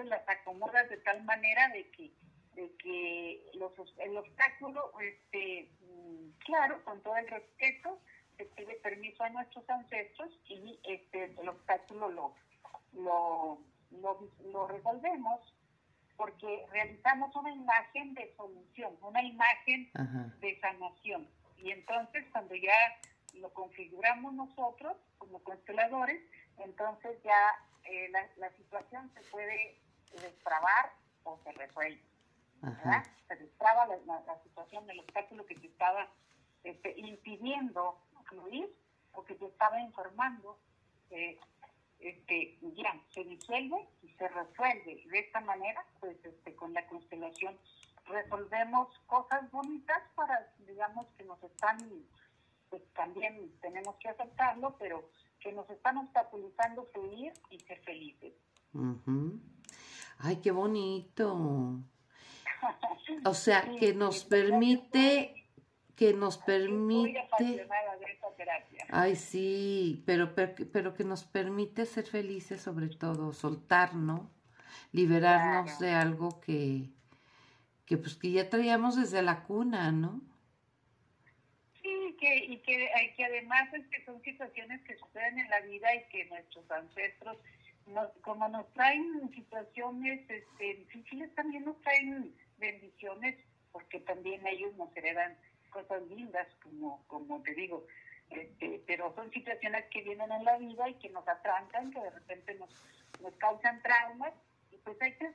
entonces 0.05 0.09
las 0.09 0.38
acomodas 0.38 0.89
de 0.89 0.97
tal 0.97 1.24
manera 1.24 1.69
de 1.69 1.89
que 1.91 2.12
de 2.55 2.74
que 2.77 3.51
los, 3.55 3.74
el 3.97 4.15
obstáculo, 4.15 4.93
este, 5.01 5.69
mm, 5.81 6.29
claro, 6.45 6.81
con 6.85 7.01
todo 7.03 7.17
el 7.17 7.27
respeto, 7.27 8.00
se 8.38 8.45
pide 8.45 8.75
permiso 8.75 9.24
a 9.24 9.29
nuestros 9.29 9.69
ancestros 9.69 10.29
y 10.45 10.79
este, 10.85 11.35
el 11.38 11.50
obstáculo 11.50 12.09
lo, 12.09 12.33
lo, 12.93 13.59
lo, 13.91 14.67
resolvemos 14.67 15.53
porque 16.15 16.65
realizamos 16.71 17.35
una 17.35 17.51
imagen 17.51 18.13
de 18.13 18.33
solución, 18.38 18.97
una 19.01 19.21
imagen 19.21 19.91
de 20.39 20.57
sanación. 20.62 21.27
Y 21.57 21.71
entonces 21.71 22.24
cuando 22.31 22.55
ya 22.55 23.01
lo 23.33 23.53
configuramos 23.53 24.33
nosotros 24.33 24.95
como 25.17 25.43
consteladores, 25.43 26.21
entonces 26.59 27.21
ya 27.21 27.51
eh, 27.85 28.09
la, 28.38 28.50
situación 28.51 29.12
se 29.13 29.21
puede 29.29 29.77
destrabar 30.13 30.93
o 31.24 31.39
se 31.43 31.51
resuelve. 31.53 32.03
Se 33.27 33.35
destraba 33.35 33.88
la, 33.88 34.43
situación 34.43 34.88
del 34.88 35.00
obstáculo 35.00 35.45
que 35.45 35.55
te 35.55 35.67
estaba 35.67 36.07
este, 36.63 36.93
impidiendo 36.97 38.00
fluir 38.25 38.74
o 39.13 39.24
que 39.24 39.35
te 39.35 39.45
estaba 39.45 39.79
informando. 39.79 40.57
Eh, 41.12 41.38
este, 42.00 42.57
ya 42.75 43.00
se 43.09 43.24
disuelve 43.24 43.88
y 44.03 44.09
se 44.09 44.27
resuelve. 44.27 45.03
De 45.07 45.19
esta 45.19 45.41
manera, 45.41 45.85
pues 46.00 46.17
este, 46.24 46.55
con 46.55 46.74
la 46.74 46.85
constelación 46.88 47.57
resolvemos 48.05 48.89
cosas 49.07 49.50
bonitas 49.51 50.01
para, 50.15 50.51
digamos, 50.59 51.07
que 51.17 51.24
nos 51.24 51.41
están 51.43 51.77
pues 52.69 52.81
también 52.93 53.51
tenemos 53.62 53.95
que 53.97 54.09
aceptarlo, 54.09 54.75
pero 54.77 55.09
que 55.39 55.51
nos 55.51 55.69
están 55.69 55.97
obstaculizando 55.97 56.85
fluir 56.93 57.31
y 57.50 57.59
ser 57.59 57.79
felices. 57.81 58.33
Ay, 60.19 60.38
qué 60.38 60.51
bonito. 60.51 61.79
O 63.24 63.36
sea, 63.36 63.75
que 63.79 63.93
nos 63.93 64.24
permite, 64.24 65.36
que 65.95 66.13
nos 66.13 66.39
permite... 66.39 67.67
Ay, 68.89 69.15
sí, 69.15 70.03
pero, 70.05 70.34
pero, 70.34 70.93
que 70.95 71.03
nos 71.03 71.24
permite 71.24 71.86
ser 71.86 72.07
felices 72.07 72.62
sobre 72.62 72.88
todo, 72.88 73.34
soltar, 73.34 73.93
¿no? 73.93 74.31
Liberarnos 74.91 75.77
de 75.79 75.91
algo 75.91 76.41
que, 76.41 76.89
que, 77.86 77.98
pues, 77.98 78.15
que 78.15 78.31
ya 78.31 78.50
traíamos 78.50 78.95
desde 78.95 79.22
la 79.22 79.43
cuna, 79.43 79.91
¿no? 79.91 80.22
que, 82.17 82.38
y 82.38 82.57
que, 82.60 82.89
que 83.15 83.25
además 83.25 83.74
es 83.74 83.86
que 83.88 84.03
son 84.05 84.22
situaciones 84.22 84.81
que 84.84 84.95
suceden 84.95 85.39
en 85.39 85.50
la 85.50 85.60
vida 85.62 85.93
y 85.95 86.03
que 86.10 86.25
nuestros 86.25 86.69
ancestros, 86.72 87.38
como 88.21 88.47
nos 88.49 88.71
traen 88.73 89.29
situaciones 89.33 90.21
este, 90.29 90.75
difíciles, 90.75 91.33
también 91.35 91.65
nos 91.65 91.79
traen 91.81 92.35
bendiciones, 92.57 93.35
porque 93.71 93.99
también 94.01 94.45
ellos 94.47 94.75
nos 94.75 94.95
heredan 94.95 95.37
cosas 95.69 96.01
lindas, 96.07 96.47
como, 96.63 97.03
como 97.07 97.41
te 97.43 97.53
digo. 97.53 97.85
Este, 98.29 98.81
pero 98.87 99.13
son 99.15 99.31
situaciones 99.31 99.85
que 99.91 100.01
vienen 100.01 100.31
en 100.31 100.43
la 100.43 100.57
vida 100.57 100.89
y 100.89 100.95
que 100.95 101.09
nos 101.09 101.27
atrancan, 101.27 101.91
que 101.91 101.99
de 101.99 102.09
repente 102.09 102.55
nos, 102.55 102.69
nos 103.21 103.33
causan 103.35 103.81
traumas, 103.83 104.33
y 104.71 104.77
pues 104.77 104.99
hay 105.01 105.13
que 105.13 105.31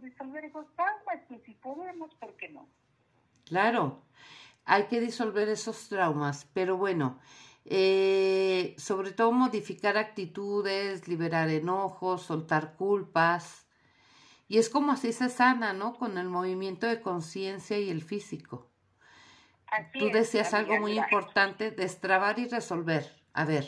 resolver 0.00 0.44
esos 0.44 0.66
traumas, 0.74 1.30
y 1.30 1.38
si 1.40 1.52
podemos, 1.54 2.12
¿por 2.16 2.36
qué 2.36 2.48
no? 2.48 2.68
Claro 3.46 4.02
hay 4.64 4.84
que 4.84 5.00
disolver 5.00 5.48
esos 5.48 5.88
traumas, 5.88 6.48
pero 6.54 6.76
bueno, 6.76 7.18
eh, 7.64 8.74
sobre 8.78 9.12
todo 9.12 9.32
modificar 9.32 9.96
actitudes, 9.98 11.08
liberar 11.08 11.48
enojos, 11.48 12.22
soltar 12.22 12.74
culpas. 12.74 13.66
Y 14.48 14.58
es 14.58 14.68
como 14.68 14.92
así 14.92 15.12
se 15.12 15.28
sana, 15.28 15.72
¿no? 15.72 15.94
Con 15.94 16.18
el 16.18 16.28
movimiento 16.28 16.86
de 16.86 17.00
conciencia 17.00 17.78
y 17.78 17.90
el 17.90 18.02
físico. 18.02 18.68
Tú 19.92 20.10
decías 20.10 20.52
algo 20.54 20.78
muy 20.78 20.98
importante, 20.98 21.70
destrabar 21.70 22.38
y 22.38 22.48
resolver. 22.48 23.04
A 23.32 23.44
ver. 23.44 23.64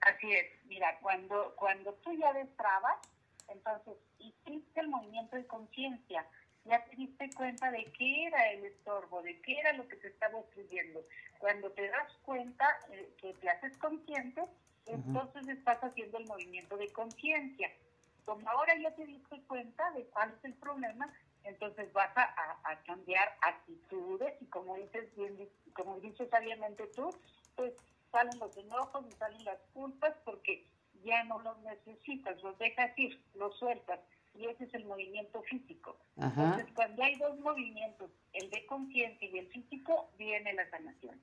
Así 0.00 0.30
es. 0.30 0.46
Mira, 0.66 0.98
cuando, 1.00 1.54
cuando 1.56 1.94
tú 1.94 2.12
ya 2.12 2.32
destrabas, 2.34 2.98
entonces 3.48 3.94
hiciste 4.18 4.80
el 4.80 4.88
movimiento 4.88 5.36
de 5.36 5.46
conciencia 5.46 6.26
ya 6.68 6.84
te 6.84 6.96
diste 6.96 7.30
cuenta 7.34 7.70
de 7.70 7.84
qué 7.96 8.26
era 8.26 8.50
el 8.52 8.64
estorbo, 8.64 9.22
de 9.22 9.40
qué 9.40 9.58
era 9.58 9.72
lo 9.72 9.88
que 9.88 9.96
te 9.96 10.08
estaba 10.08 10.38
ocurriendo. 10.38 11.04
Cuando 11.38 11.70
te 11.72 11.88
das 11.88 12.12
cuenta 12.24 12.66
eh, 12.92 13.08
que 13.20 13.32
te 13.34 13.48
haces 13.48 13.76
consciente, 13.78 14.42
entonces 14.86 15.48
estás 15.48 15.82
haciendo 15.82 16.18
el 16.18 16.26
movimiento 16.26 16.76
de 16.76 16.88
conciencia. 16.92 17.70
Como 18.24 18.48
ahora 18.48 18.74
ya 18.78 18.94
te 18.94 19.06
diste 19.06 19.40
cuenta 19.46 19.90
de 19.92 20.04
cuál 20.06 20.34
es 20.36 20.44
el 20.44 20.54
problema, 20.54 21.12
entonces 21.44 21.92
vas 21.92 22.14
a, 22.16 22.76
cambiar 22.84 23.36
actitudes 23.42 24.34
y 24.40 24.46
como 24.46 24.76
dices 24.76 25.14
bien, 25.16 25.48
como 25.72 25.98
dices 26.00 26.28
sabiamente 26.30 26.86
tú, 26.94 27.10
pues 27.56 27.72
salen 28.10 28.38
los 28.38 28.56
enojos 28.56 29.04
y 29.08 29.12
salen 29.12 29.44
las 29.44 29.58
culpas 29.72 30.14
porque 30.24 30.66
ya 31.04 31.24
no 31.24 31.38
los 31.40 31.58
necesitas, 31.60 32.42
los 32.42 32.58
dejas 32.58 32.98
ir, 32.98 33.20
los 33.34 33.56
sueltas 33.58 34.00
y 34.38 34.46
ese 34.46 34.64
es 34.64 34.74
el 34.74 34.84
movimiento 34.84 35.42
físico. 35.42 35.98
Entonces, 36.16 36.66
cuando 36.74 37.02
hay 37.02 37.16
dos 37.16 37.38
movimientos, 37.40 38.10
el 38.32 38.48
de 38.50 38.66
conciencia 38.66 39.28
y 39.28 39.38
el 39.38 39.48
físico, 39.48 40.10
viene 40.16 40.52
la 40.52 40.70
sanación. 40.70 41.20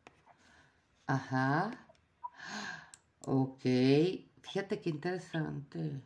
Ajá. 1.07 1.71
Ok. 3.21 3.61
Fíjate 4.41 4.81
qué 4.81 4.89
interesante. 4.89 6.01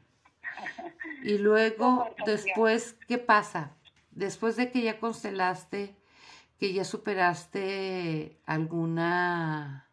Y 1.24 1.38
luego, 1.39 2.13
después, 2.25 2.96
¿qué 3.08 3.18
pasa? 3.18 3.75
Después 4.12 4.56
de 4.56 4.72
que 4.72 4.84
ya 4.84 5.00
constelaste, 5.00 5.96
que 6.60 6.74
ya 6.74 6.84
superaste 6.84 8.39
alguna 8.46 9.89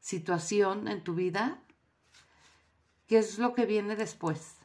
situación 0.00 0.88
en 0.88 1.04
tu 1.04 1.14
vida, 1.14 1.62
¿qué 3.06 3.18
es 3.18 3.38
lo 3.38 3.54
que 3.54 3.66
viene 3.66 3.94
después? 3.94 4.63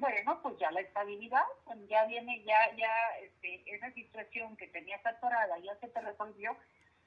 Bueno, 0.00 0.40
pues 0.42 0.56
ya 0.58 0.70
la 0.70 0.80
estabilidad, 0.80 1.44
pues 1.66 1.78
ya 1.86 2.06
viene, 2.06 2.42
ya, 2.44 2.74
ya, 2.74 2.90
este, 3.20 3.62
esa 3.66 3.92
situación 3.92 4.56
que 4.56 4.66
tenías 4.68 5.04
atorada 5.04 5.58
ya 5.58 5.76
se 5.76 5.88
te 5.88 6.00
resolvió, 6.00 6.56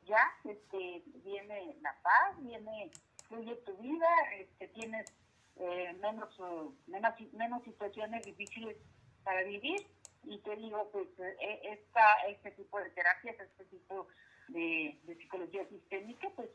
ya, 0.06 0.22
este, 0.44 1.02
viene 1.24 1.76
la 1.82 1.98
paz, 2.04 2.36
viene, 2.38 2.92
fluye 3.28 3.56
tu 3.66 3.76
vida, 3.78 4.08
este, 4.38 4.68
tienes 4.68 5.12
eh, 5.56 5.92
menos, 6.02 6.38
menos, 6.86 7.14
menos 7.34 7.64
situaciones 7.64 8.24
difíciles 8.26 8.78
para 9.24 9.42
vivir 9.42 9.88
y 10.26 10.38
te 10.38 10.56
digo, 10.56 10.88
pues, 10.92 11.08
eh, 11.20 11.62
esta, 11.64 12.28
este 12.28 12.52
tipo 12.52 12.80
de 12.80 12.92
terapias, 12.92 13.40
este 13.40 13.66
tipo 13.66 14.08
de, 14.50 15.00
psicología 15.18 15.68
sistémica, 15.68 16.30
pues, 16.36 16.50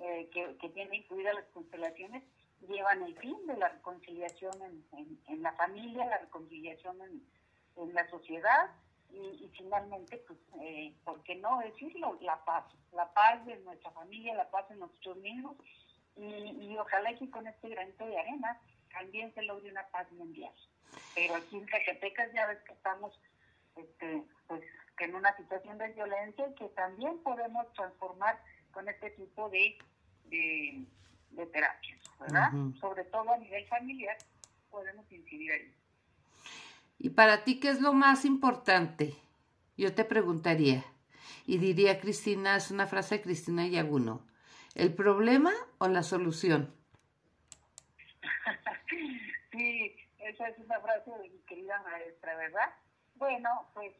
eh, 0.00 0.28
que, 0.32 0.56
que 0.56 0.68
tiene 0.70 0.96
incluidas 0.96 1.36
las 1.36 1.46
constelaciones 1.54 2.24
llevan 2.68 3.02
el 3.02 3.16
fin 3.18 3.46
de 3.46 3.56
la 3.56 3.68
reconciliación 3.68 4.54
en, 4.62 5.20
en, 5.26 5.42
la 5.42 5.52
familia, 5.52 6.06
la 6.06 6.18
reconciliación 6.18 7.00
en, 7.02 7.22
en 7.76 7.94
la 7.94 8.08
sociedad 8.08 8.70
y, 9.10 9.48
finalmente, 9.56 10.18
pues, 10.26 10.38
eh, 10.60 10.94
¿por 11.04 11.22
qué 11.22 11.36
no 11.36 11.60
decirlo? 11.60 12.18
La 12.20 12.44
paz, 12.44 12.64
la 12.92 13.12
paz 13.12 13.44
de 13.46 13.56
nuestra 13.58 13.90
familia, 13.92 14.34
la 14.34 14.50
paz 14.50 14.68
de 14.68 14.76
nosotros 14.76 15.16
mismos 15.18 15.56
y, 16.16 16.24
y 16.24 16.76
ojalá 16.78 17.14
que 17.14 17.30
con 17.30 17.46
este 17.46 17.68
granito 17.68 18.04
de 18.06 18.18
arena 18.18 18.60
también 18.92 19.32
se 19.34 19.42
logre 19.42 19.70
una 19.70 19.86
paz 19.88 20.10
mundial. 20.12 20.52
Pero 21.14 21.34
aquí 21.36 21.56
en 21.56 21.68
Zacatecas 21.68 22.32
ya 22.32 22.46
ves 22.46 22.58
que 22.60 22.72
estamos 22.72 23.18
este, 23.76 24.22
pues, 24.46 24.62
en 24.98 25.14
una 25.14 25.36
situación 25.36 25.78
de 25.78 25.88
violencia 25.88 26.48
y 26.48 26.54
que 26.54 26.68
también 26.70 27.18
podemos 27.22 27.70
transformar 27.74 28.40
con 28.72 28.88
este 28.88 29.10
tipo 29.10 29.48
de, 29.50 29.78
de, 30.26 31.46
terapias, 31.46 31.95
¿verdad? 32.20 32.50
Sobre 32.80 33.04
todo 33.04 33.32
a 33.32 33.38
nivel 33.38 33.66
familiar 33.66 34.16
podemos 34.70 35.10
incidir 35.10 35.52
ahí. 35.52 35.74
¿Y 36.98 37.10
para 37.10 37.44
ti 37.44 37.60
qué 37.60 37.70
es 37.70 37.80
lo 37.80 37.92
más 37.92 38.24
importante? 38.24 39.14
Yo 39.76 39.94
te 39.94 40.04
preguntaría, 40.04 40.84
y 41.46 41.58
diría 41.58 42.00
Cristina, 42.00 42.56
es 42.56 42.70
una 42.70 42.86
frase 42.86 43.16
de 43.16 43.22
Cristina 43.22 43.66
Yaguno, 43.66 44.26
¿el 44.74 44.94
problema 44.94 45.52
o 45.78 45.88
la 45.88 46.02
solución? 46.02 46.74
sí, 49.52 49.96
esa 50.18 50.48
es 50.48 50.58
una 50.58 50.80
frase 50.80 51.10
de 51.10 51.28
mi 51.28 51.38
querida 51.40 51.82
maestra, 51.82 52.36
¿verdad? 52.36 52.74
Bueno, 53.16 53.68
pues 53.74 53.92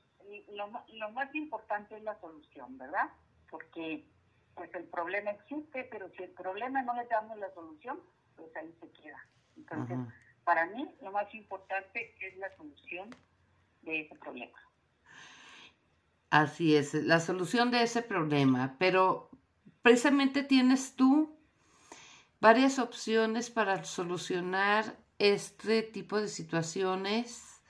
lo, 0.53 0.71
lo 0.95 1.11
más 1.13 1.35
importante 1.35 1.97
es 1.97 2.03
la 2.03 2.19
solución, 2.21 2.79
¿verdad? 2.79 3.11
Porque 3.51 4.05
pues 4.57 4.75
el 4.75 4.85
problema 4.85 5.31
existe, 5.31 5.85
pero 5.85 6.11
si 6.17 6.25
el 6.25 6.31
problema 6.31 6.83
no 6.83 6.95
le 6.95 7.07
damos 7.07 7.39
la 7.39 7.53
solución, 7.55 8.01
pues 8.35 8.55
ahí 8.57 8.75
se 8.81 8.91
queda. 8.91 9.19
Entonces, 9.57 9.99
para 10.45 10.67
mí 10.67 10.89
lo 11.03 11.13
más 11.13 11.33
importante 11.35 12.17
es 12.21 12.37
la 12.39 12.55
solución 12.57 13.15
de 13.83 14.01
ese 14.01 14.15
problema. 14.17 14.59
Así 16.31 16.75
es, 16.75 16.95
la 16.95 17.21
solución 17.21 17.71
de 17.71 17.83
ese 17.83 18.03
problema, 18.03 18.77
pero 18.79 19.31
precisamente 19.83 20.43
tienes 20.43 20.97
tú 20.97 21.39
varias 22.41 22.79
opciones 22.79 23.51
para 23.51 23.85
solucionar 23.85 24.97
este 25.19 25.83
tipo 25.83 26.21
de 26.21 26.29
situaciones, 26.29 27.61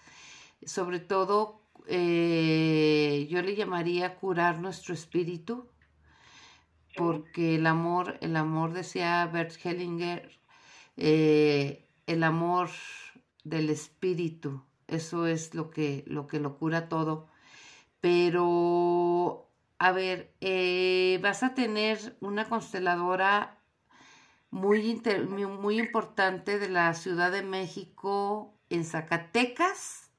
sobre 0.65 1.01
todo 1.01 1.63
eh, 1.87 3.27
yo 3.29 3.43
le 3.43 3.55
llamaría 3.55 4.17
curar 4.17 4.59
nuestro 4.59 4.95
espíritu, 4.95 5.69
porque 6.97 7.57
el 7.57 7.67
amor, 7.67 8.19
el 8.21 8.37
amor 8.37 8.73
decía 8.73 9.27
Bert 9.27 9.53
Hellinger, 9.65 10.31
eh, 10.97 11.89
el 12.07 12.23
amor 12.23 12.71
del 13.45 13.71
espíritu, 13.71 14.63
eso 14.89 15.27
es 15.27 15.55
lo 15.55 15.71
que 15.71 16.05
lo, 16.07 16.27
que 16.27 16.41
lo 16.41 16.59
cura 16.59 16.89
todo. 16.89 17.29
Pero, 18.01 19.49
a 19.79 19.93
ver, 19.93 20.33
eh, 20.41 21.19
vas 21.23 21.43
a 21.43 21.55
tener 21.55 22.17
una 22.21 22.49
consteladora 22.49 23.59
muy, 24.51 25.03
muy 25.61 25.79
importante 25.79 26.59
de 26.59 26.69
la 26.69 26.95
Ciudad 26.95 27.33
de 27.33 27.43
México 27.43 28.55
en 28.71 28.85
Zacatecas 28.85 30.11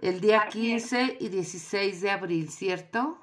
el 0.00 0.20
día 0.20 0.48
15 0.48 1.18
y 1.20 1.28
16 1.28 2.00
de 2.00 2.10
abril, 2.10 2.50
¿cierto? 2.50 3.18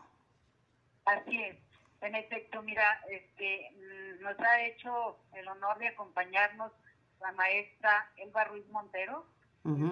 Así 1.05 1.41
es. 1.41 1.66
En 2.01 2.15
efecto, 2.15 2.61
mira, 2.61 3.01
este, 3.09 3.71
mm, 3.71 4.21
nos 4.21 4.39
ha 4.39 4.61
hecho 4.65 5.17
el 5.33 5.47
honor 5.47 5.77
de 5.79 5.87
acompañarnos 5.87 6.71
la 7.19 7.31
maestra 7.31 8.11
Elba 8.17 8.43
Ruiz 8.45 8.67
Montero, 8.69 9.25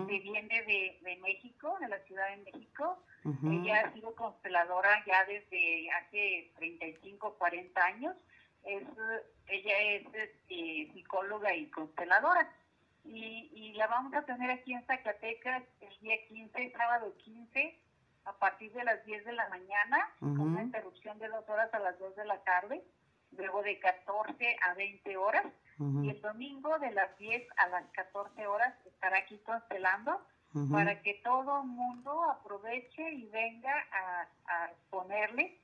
que 0.08 0.20
viene 0.20 0.62
de, 0.62 1.00
de, 1.02 1.18
México, 1.18 1.78
de 1.82 1.89
la 1.89 2.00
Ciudad 2.06 2.30
de 2.30 2.38
México. 2.50 3.04
Ella 3.44 3.82
ha 3.82 3.94
sido 3.94 4.15
consteladora 4.15 5.04
ya 5.06 5.26
desde 5.26 5.89
hace 5.91 6.54
35, 6.56 7.36
40 7.38 7.86
años. 7.86 8.15
Es, 8.63 8.84
ella 9.48 9.82
es 9.82 10.06
este, 10.13 10.94
psicóloga 10.94 11.54
y 11.54 11.70
consteladora. 11.72 12.50
Y, 13.04 13.52
y, 13.54 13.74
la 13.74 13.88
vamos 13.88 14.13
a 14.13 14.24
tener 14.24 14.50
aquí 14.50 14.74
en 14.74 14.86
Zacatecas 14.86 15.63
el 15.82 16.00
día 16.00 16.26
15, 16.30 16.72
sábado 16.72 17.13
15, 17.18 17.80
a 18.26 18.34
partir 18.34 18.72
de 18.74 18.84
las 18.84 19.04
10 19.06 19.26
de 19.26 19.34
la 19.34 19.48
mañana, 19.50 20.10
con 20.20 20.40
una 20.40 20.64
interrupción 20.64 21.18
de 21.20 21.28
dos 21.28 21.48
horas 21.48 21.74
a 21.74 21.80
las 21.80 21.98
2 22.00 22.16
de 22.16 22.26
la 22.26 22.44
tarde, 22.44 22.84
luego 23.38 23.62
de 23.64 23.80
14 23.80 24.58
a 24.70 24.74
20 24.74 25.18
horas 25.18 25.46
y 26.04 26.10
el 26.10 26.22
domingo 26.22 26.78
de 26.80 26.92
las 26.92 27.18
10 27.18 27.48
a 27.58 27.68
las 27.68 27.86
14 27.92 28.48
horas 28.48 28.74
estará 28.86 29.18
aquí 29.18 29.38
constelando 29.40 30.22
para 30.72 31.02
que 31.02 31.16
todo 31.16 31.62
el 31.62 31.68
mundo 31.68 32.24
aproveche 32.32 33.12
y 33.12 33.26
venga 33.26 33.74
a, 33.92 34.28
a 34.46 34.66
exponerle 34.72 35.60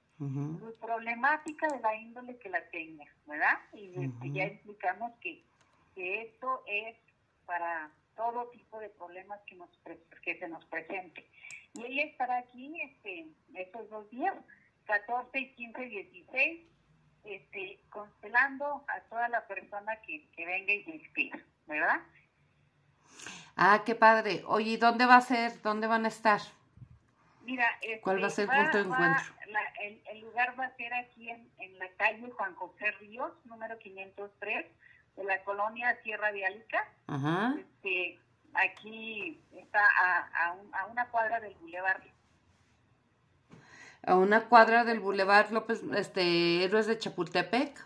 su 0.59 0.75
problemática 0.79 1.67
de 1.69 1.79
la 1.79 1.95
índole 1.95 2.37
que 2.37 2.49
la 2.49 2.61
tenga, 2.69 3.05
¿verdad? 3.25 3.57
Y 3.73 4.03
este, 4.03 4.31
ya 4.31 4.43
explicamos 4.43 5.13
que, 5.21 5.43
que 5.95 6.21
esto 6.23 6.61
es 6.67 6.95
para 7.45 7.89
todo 8.15 8.49
tipo 8.49 8.79
de 8.79 8.89
problemas 8.89 9.39
que, 9.47 9.55
nos, 9.55 9.69
que 10.21 10.37
se 10.37 10.47
nos 10.47 10.63
presente. 10.65 11.25
Y 11.73 11.85
ella 11.85 12.03
estará 12.03 12.37
aquí 12.39 12.81
este, 12.81 13.27
estos 13.55 13.89
dos 13.89 14.09
días, 14.09 14.35
14 14.85 15.39
y 15.39 15.53
15 15.53 15.85
y 15.85 15.89
16 15.89 16.71
este, 17.23 17.79
constelando 17.89 18.83
a 18.87 18.99
toda 19.09 19.29
la 19.29 19.45
persona 19.47 19.95
que, 20.01 20.27
venga 20.37 20.73
y 20.73 20.83
se 20.83 20.91
inspira, 20.91 21.39
¿verdad? 21.67 22.01
Ah, 23.55 23.83
qué 23.85 23.95
padre. 23.95 24.43
Oye, 24.47 24.77
¿dónde 24.77 25.05
va 25.05 25.17
a 25.17 25.21
ser? 25.21 25.61
¿Dónde 25.61 25.87
van 25.87 26.05
a 26.05 26.07
estar? 26.07 26.41
Mira, 27.43 27.65
este, 27.81 28.01
¿cuál 28.01 28.23
va 28.23 28.27
a 28.27 28.31
ser 28.31 28.47
punto 28.47 28.77
de 28.77 28.83
encuentro? 28.83 29.35
el, 30.11 30.21
lugar 30.21 30.57
va 30.59 30.65
a 30.65 30.75
ser 30.77 30.93
aquí 30.93 31.29
en, 31.29 31.51
en 31.59 31.77
la 31.77 31.89
calle 31.97 32.29
Juan 32.31 32.55
José 32.55 32.91
Ríos, 32.99 33.31
número 33.45 33.77
503, 33.79 34.65
de 35.17 35.23
la 35.23 35.43
colonia 35.43 35.97
Sierra 36.03 36.31
de 36.31 36.45
Alica. 36.45 36.87
Ajá. 37.07 37.55
Este, 37.59 38.19
aquí 38.53 39.41
está 39.51 39.79
a, 39.79 40.55
a, 40.73 40.85
una 40.87 41.07
cuadra 41.09 41.39
del 41.39 41.55
Boulevard 41.55 42.01
a 44.03 44.15
una 44.15 44.45
cuadra 44.45 44.83
del 44.83 44.99
Boulevard 44.99 45.51
López, 45.51 45.83
este, 45.95 46.63
Héroes 46.63 46.87
de 46.87 46.97
Chapultepec. 46.97 47.79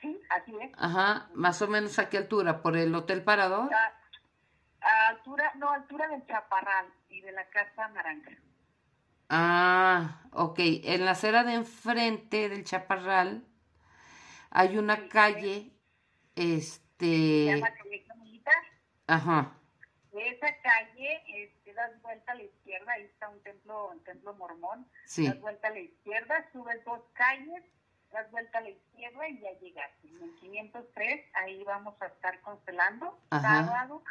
Sí, 0.00 0.20
así 0.28 0.52
es. 0.60 0.72
Ajá, 0.76 1.28
más 1.34 1.62
o 1.62 1.68
menos 1.68 1.98
a 1.98 2.08
qué 2.08 2.18
altura, 2.18 2.62
por 2.62 2.76
el 2.76 2.92
Hotel 2.94 3.22
Parador. 3.22 3.70
A, 3.72 5.08
altura, 5.08 5.52
no, 5.54 5.70
altura 5.70 6.08
del 6.08 6.26
Chaparral 6.26 6.86
y 7.08 7.20
de 7.20 7.30
la 7.32 7.48
Casa 7.48 7.88
Naranja. 7.88 8.32
Ah, 9.28 10.20
ok. 10.32 10.58
En 10.58 11.04
la 11.04 11.12
acera 11.12 11.44
de 11.44 11.54
enfrente 11.54 12.48
del 12.48 12.64
Chaparral 12.64 13.46
hay 14.50 14.76
una 14.76 15.08
calle, 15.08 15.72
este... 16.34 17.06
Se 17.06 17.46
llama 17.46 17.68
Militar. 17.84 17.93
Ajá. 19.06 19.52
De 20.12 20.28
esa 20.28 20.46
calle, 20.62 21.22
este, 21.26 21.74
das 21.74 22.00
vuelta 22.02 22.32
a 22.32 22.34
la 22.36 22.44
izquierda, 22.44 22.92
ahí 22.92 23.02
está 23.02 23.28
un 23.28 23.40
templo, 23.40 23.90
un 23.90 24.04
templo 24.04 24.34
mormón, 24.34 24.86
das 25.16 25.40
vuelta 25.40 25.68
a 25.68 25.70
la 25.72 25.80
izquierda, 25.80 26.48
subes 26.52 26.84
dos 26.84 27.00
calles, 27.14 27.64
das 28.12 28.30
vuelta 28.30 28.58
a 28.58 28.60
la 28.60 28.70
izquierda 28.70 29.28
y 29.28 29.40
ya 29.40 29.58
llegas. 29.58 29.90
En 30.04 30.22
el 30.22 30.34
503, 30.36 31.24
ahí 31.34 31.64
vamos 31.64 32.00
a 32.00 32.06
estar 32.06 32.40
constelando, 32.42 33.18
sábado 33.30 34.02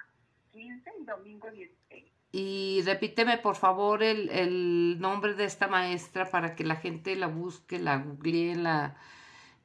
15 0.51 0.91
y 0.99 1.06
domingo 1.06 1.49
16. 1.49 2.12
Y 2.34 2.82
repíteme, 2.86 3.38
por 3.38 3.56
favor, 3.56 4.03
el, 4.03 4.29
el 4.29 4.99
nombre 4.99 5.36
de 5.36 5.45
esta 5.45 5.67
maestra 5.67 6.29
para 6.29 6.56
que 6.56 6.63
la 6.63 6.75
gente 6.75 7.15
la 7.15 7.27
busque, 7.27 7.79
la 7.79 7.97
googlee, 7.97 8.56
la 8.56 8.97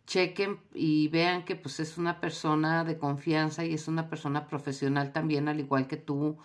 chequen 0.08 0.58
y 0.72 1.08
vean 1.08 1.44
que 1.44 1.54
pues 1.54 1.80
es 1.80 1.98
una 1.98 2.18
persona 2.18 2.82
de 2.82 2.98
confianza 2.98 3.64
y 3.64 3.74
es 3.74 3.88
una 3.88 4.08
persona 4.08 4.46
profesional 4.46 5.12
también, 5.12 5.48
al 5.48 5.60
igual 5.60 5.86
que 5.86 5.98
tú, 5.98 6.38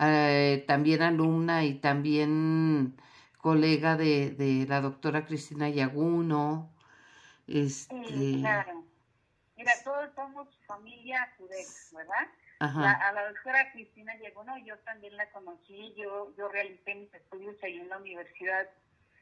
eh, 0.00 0.64
también 0.66 1.02
alumna 1.02 1.64
y 1.64 1.74
también 1.74 2.96
colega 3.36 3.96
de, 3.96 4.30
de 4.30 4.66
la 4.66 4.80
doctora 4.80 5.26
Cristina 5.26 5.68
Yaguno. 5.68 6.72
Este... 7.46 8.06
Sí, 8.06 8.38
claro. 8.40 8.84
Mira, 9.56 9.72
todos 9.84 10.08
somos 10.14 10.48
familia 10.66 11.30
Judex, 11.36 11.92
¿verdad? 11.94 12.26
a 12.60 13.12
la 13.12 13.28
doctora 13.28 13.70
Cristina 13.72 14.12
Yaguno 14.18 14.56
yo 14.58 14.78
también 14.80 15.16
la 15.16 15.30
conocí, 15.30 15.94
yo, 15.96 16.34
yo 16.36 16.48
realicé 16.48 16.94
mis 16.94 17.12
estudios 17.14 17.56
ahí 17.62 17.76
en 17.76 17.88
la 17.88 17.98
universidad 17.98 18.68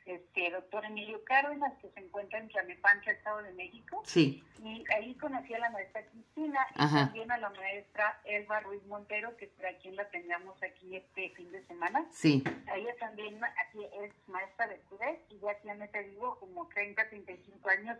este, 0.08 0.50
doctor 0.50 0.84
Emilio 0.86 1.22
Cárdenas, 1.24 1.74
que 1.82 1.90
se 1.90 2.00
encuentra 2.00 2.38
en 2.38 2.48
Tlanepancha, 2.48 3.10
Estado 3.10 3.42
de 3.42 3.52
México. 3.52 4.02
Sí. 4.06 4.42
Y 4.64 4.84
ahí 4.94 5.14
conocí 5.16 5.52
a 5.52 5.58
la 5.58 5.70
maestra 5.70 6.02
Cristina 6.06 6.66
y 6.74 6.78
también 6.78 7.30
a 7.30 7.36
la 7.36 7.50
maestra 7.50 8.20
Elba 8.24 8.60
Ruiz 8.60 8.82
Montero, 8.86 9.36
que 9.36 9.48
para 9.48 9.76
quien 9.76 9.96
la 9.96 10.08
tengamos 10.08 10.56
aquí 10.62 10.96
este 10.96 11.30
fin 11.30 11.52
de 11.52 11.62
semana. 11.66 12.06
Sí. 12.10 12.42
Ella 12.74 12.96
también 12.98 13.38
aquí 13.44 13.84
es 14.02 14.12
maestra 14.28 14.66
de 14.66 14.78
CUDES 14.88 15.20
y 15.28 15.38
ya 15.40 15.54
tiene, 15.60 15.86
te 15.88 16.02
digo, 16.04 16.38
como 16.40 16.66
30, 16.68 17.08
35 17.10 17.68
años 17.68 17.98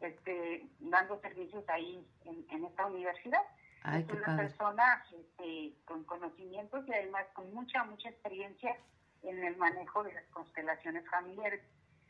este, 0.00 0.66
dando 0.80 1.20
servicios 1.20 1.64
ahí 1.68 2.02
en, 2.24 2.64
esta 2.64 2.86
universidad. 2.86 3.42
Ay, 3.82 4.06
es 4.08 4.10
una 4.10 4.36
persona 4.36 5.04
este, 5.12 5.74
con 5.84 6.04
conocimientos 6.04 6.86
y 6.88 6.94
además 6.94 7.26
con 7.34 7.52
mucha, 7.52 7.84
mucha 7.84 8.08
experiencia 8.08 8.76
en 9.22 9.44
el 9.44 9.56
manejo 9.56 10.02
de 10.02 10.12
las 10.12 10.24
constelaciones 10.26 11.08
familiares. 11.08 11.62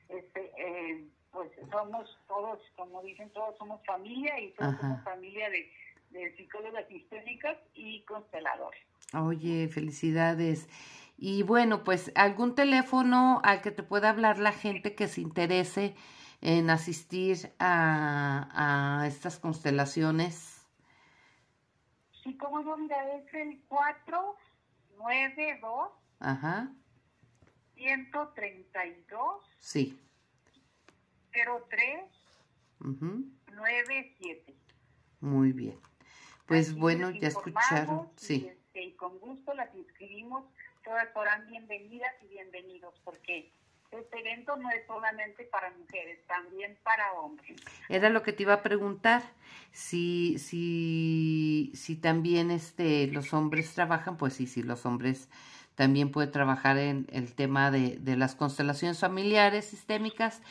Este, 0.09 0.51
eh, 0.57 1.07
pues 1.31 1.51
somos 1.71 2.19
todos, 2.29 2.59
como 2.77 3.03
dicen 3.03 3.31
todos, 3.31 3.57
somos 3.59 3.85
familia 3.87 4.39
y 4.41 4.53
todos 4.53 4.77
somos 4.81 5.03
familia 5.03 5.51
de, 5.51 5.71
de 6.11 6.37
psicólogas 6.37 6.87
sistémicas 6.89 7.57
y 7.75 8.03
consteladores. 8.03 8.81
Oye, 9.15 9.69
felicidades. 9.69 10.69
Y 11.17 11.43
bueno, 11.43 11.85
pues 11.85 12.13
algún 12.15 12.55
teléfono 12.55 13.41
al 13.45 13.63
que 13.63 13.71
te 13.71 13.83
pueda 13.83 14.11
hablar 14.11 14.39
la 14.39 14.53
gente 14.53 14.95
que 14.95 15.09
se 15.09 15.21
interese 15.21 15.95
en 16.41 16.71
asistir 16.71 17.53
a, 17.59 19.01
a 19.01 19.07
estas 19.07 19.39
constelaciones. 19.39 20.67
Sí, 22.23 22.37
como 22.37 22.61
no, 22.61 22.77
mira, 22.77 23.17
es 23.17 23.35
el 23.35 23.61
492 23.69 25.91
Ajá. 26.23 26.71
132 27.83 29.57
Sí. 29.59 29.99
03 31.33 32.05
97. 32.81 34.55
Muy 35.21 35.53
bien. 35.53 35.79
Pues 36.47 36.75
bueno, 36.75 37.11
ya 37.11 37.29
escucharon. 37.29 38.09
Sí. 38.17 38.49
Este, 38.49 38.83
y, 38.83 38.93
con 38.93 39.19
gusto 39.19 39.55
las 39.55 39.75
inscribimos. 39.75 40.45
Todas 40.85 41.09
serán 41.13 41.49
bienvenidas 41.49 42.13
y 42.23 42.29
bienvenidos 42.29 42.95
porque 43.05 43.53
este 43.91 44.21
evento 44.21 44.57
no 44.57 44.71
es 44.71 44.87
solamente 44.87 45.45
para 45.45 45.71
mujeres, 45.71 46.25
también 46.27 46.77
para 46.83 47.13
hombres. 47.15 47.61
Era 47.89 48.11
lo 48.11 48.23
que 48.23 48.33
te 48.33 48.43
iba 48.43 48.55
a 48.55 48.63
preguntar, 48.63 49.23
si, 49.71 50.39
si, 50.39 51.73
si 51.75 51.97
también 51.97 52.51
este, 52.51 53.07
los 53.09 53.33
hombres 53.33 53.75
trabajan, 53.75 54.17
pues 54.17 54.35
sí, 54.35 54.47
sí, 54.47 54.63
los 54.63 54.87
hombres 54.87 55.29
también 55.75 56.11
pueden 56.11 56.31
trabajar 56.31 56.79
en 56.79 57.07
el 57.13 57.35
tema 57.35 57.71
de, 57.71 57.99
de 57.99 58.17
las 58.17 58.35
constelaciones 58.35 59.01
familiares 59.01 59.65
sistémicas 59.67 60.43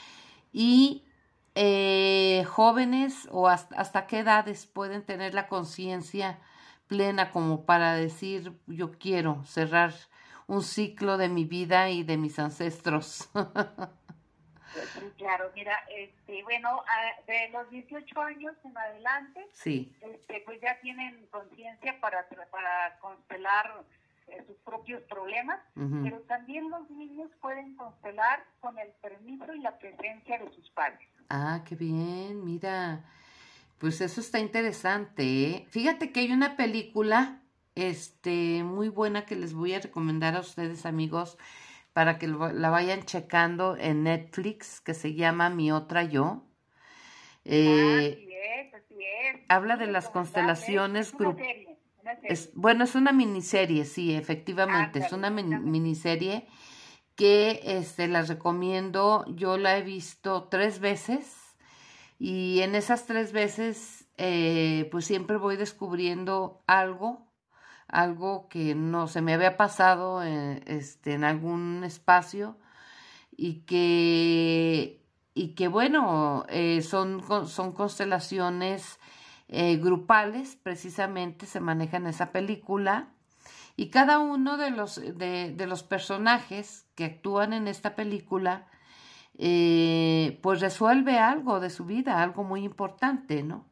y 0.52 1.04
eh, 1.56 2.46
jóvenes 2.48 3.28
o 3.30 3.48
hasta, 3.50 3.76
hasta, 3.76 4.08
qué 4.08 4.20
edades 4.20 4.66
pueden 4.66 5.04
tener 5.04 5.34
la 5.34 5.48
conciencia 5.48 6.40
plena 6.88 7.32
como 7.32 7.66
para 7.66 7.94
decir 7.96 8.54
yo 8.68 8.94
quiero 8.94 9.44
cerrar 9.44 9.94
un 10.48 10.64
ciclo 10.64 11.18
de 11.18 11.30
mi 11.30 11.46
vida 11.46 11.90
y 11.90 12.04
de 12.04 12.18
mis 12.18 12.40
ancestros. 12.40 13.30
claro, 15.18 15.52
mira, 15.56 15.78
este, 15.90 16.44
bueno, 16.44 16.84
de 17.28 17.50
los 17.50 17.70
18 17.70 18.22
años 18.22 18.54
en 18.64 18.78
adelante, 18.78 19.46
sí. 19.52 19.94
este, 20.02 20.42
pues 20.46 20.60
ya 20.62 20.80
tienen 20.80 21.26
conciencia 21.28 22.00
para, 22.00 22.28
para 22.50 22.98
constelar 23.00 23.84
sus 24.46 24.58
propios 24.58 25.02
problemas, 25.04 25.60
pero 26.04 26.20
también 26.22 26.70
los 26.70 26.90
niños 26.92 27.30
pueden 27.42 27.76
constelar 27.76 28.44
con 28.60 28.78
el 28.80 28.90
permiso 29.02 29.54
y 29.54 29.60
la 29.60 29.78
presencia 29.78 30.40
de 30.40 30.52
sus 30.54 30.70
padres. 30.72 31.08
Ah, 31.30 31.64
qué 31.68 31.76
bien, 31.76 32.44
mira. 32.44 33.06
Pues 33.78 34.02
eso 34.02 34.22
está 34.22 34.40
interesante, 34.40 35.24
¿eh? 35.24 35.66
Fíjate 35.70 36.12
que 36.12 36.20
hay 36.20 36.32
una 36.32 36.56
película 36.56 37.42
este 37.76 38.64
muy 38.64 38.90
buena 38.90 39.26
que 39.26 39.36
les 39.36 39.54
voy 39.54 39.74
a 39.74 39.80
recomendar 39.80 40.36
a 40.36 40.42
ustedes, 40.42 40.86
amigos, 40.86 41.38
para 41.94 42.18
que 42.18 42.28
la 42.28 42.70
vayan 42.70 43.04
checando 43.04 43.76
en 43.78 44.04
Netflix, 44.04 44.82
que 44.82 44.94
se 44.94 45.14
llama 45.14 45.50
Mi 45.50 45.72
otra 45.72 46.04
yo. 46.04 46.44
Eh, 47.44 48.28
Habla 49.48 49.76
de 49.76 49.88
las 49.88 50.10
constelaciones 50.10 51.14
es, 52.24 52.52
bueno, 52.54 52.84
es 52.84 52.96
una 52.96 53.12
miniserie, 53.12 53.86
sí, 53.86 54.14
efectivamente, 54.14 55.00
es 55.00 55.12
una 55.12 55.30
miniserie 55.30 56.48
que 57.16 57.62
este, 57.64 58.08
las 58.08 58.30
recomiendo. 58.30 59.26
Yo 59.28 59.58
la 59.58 59.78
he 59.78 59.84
visto 59.84 60.46
tres 60.50 60.80
veces 60.80 61.56
y 62.18 62.62
en 62.62 62.76
esas 62.76 63.06
tres 63.06 63.32
veces 63.32 64.08
eh, 64.18 64.88
pues 64.92 65.06
siempre 65.06 65.38
voy 65.38 65.58
descubriendo 65.58 66.64
algo, 66.68 67.28
algo 67.88 68.48
que 68.50 68.76
no 68.76 69.08
se 69.08 69.22
me 69.22 69.34
había 69.34 69.58
pasado 69.58 70.24
en, 70.24 70.64
este, 70.68 71.14
en 71.14 71.24
algún 71.24 71.84
espacio 71.84 72.58
y 73.36 73.62
que, 73.62 75.04
y 75.34 75.56
que 75.56 75.68
bueno, 75.68 76.46
eh, 76.50 76.82
son, 76.82 77.24
son 77.48 77.72
constelaciones 77.72 79.00
eh, 79.54 79.76
grupales, 79.76 80.56
precisamente 80.56 81.46
se 81.46 81.60
maneja 81.60 81.98
en 81.98 82.08
esa 82.08 82.32
película 82.32 83.10
y 83.76 83.90
cada 83.90 84.20
uno 84.20 84.56
de 84.56 84.72
los, 84.72 84.96
de, 84.96 85.66
los 85.68 85.84
personajes 85.84 86.86
que 86.96 87.04
actúan 87.04 87.52
en 87.52 87.68
esta 87.68 87.94
película, 87.94 88.68
eh, 89.38 90.40
pues 90.42 90.62
resuelve 90.62 91.20
algo 91.20 91.60
de 91.60 91.70
su 91.70 91.84
vida, 91.84 92.24
algo 92.24 92.46
muy 92.46 92.64
importante, 92.64 93.44
¿no? 93.44 93.66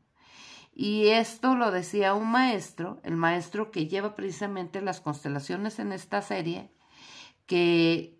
Y 0.74 1.08
esto 1.08 1.56
lo 1.56 1.72
decía 1.72 2.14
un 2.14 2.30
maestro, 2.30 3.00
el 3.04 3.16
maestro 3.16 3.72
que 3.72 3.88
lleva 3.88 4.16
precisamente 4.16 4.82
las 4.82 5.00
constelaciones 5.00 5.80
en 5.80 5.94
esta 5.94 6.22
serie, 6.22 6.72
que, 7.46 8.20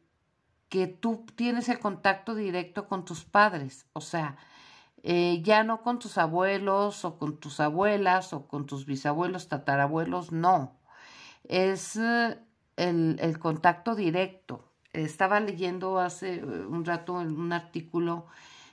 que 0.70 0.88
tú 0.88 1.26
tienes 1.36 1.68
el 1.68 1.80
contacto 1.80 2.36
directo 2.36 2.88
con 2.88 3.04
tus 3.04 3.26
padres, 3.26 3.86
o 3.92 4.00
sea, 4.02 4.38
eh, 5.04 5.42
ya 5.44 5.64
no 5.64 5.82
con 5.82 6.00
tus 6.00 6.18
abuelos 6.18 7.06
o 7.06 7.18
con 7.18 7.38
tus 7.38 7.60
abuelas 7.60 8.34
o 8.34 8.48
con 8.48 8.66
tus 8.66 8.86
bisabuelos, 8.86 9.48
tatarabuelos, 9.48 10.32
no 10.32 10.76
es 11.48 11.96
eh, 11.96 12.38
el, 12.76 13.40
contacto 13.40 13.96
directo. 13.96 14.66
Estaba 14.94 15.40
leyendo 15.40 16.00
hace 16.00 16.36
eh, 16.36 16.44
un 16.44 16.84
rato 16.86 17.14
un 17.14 17.54
artículo 17.54 18.28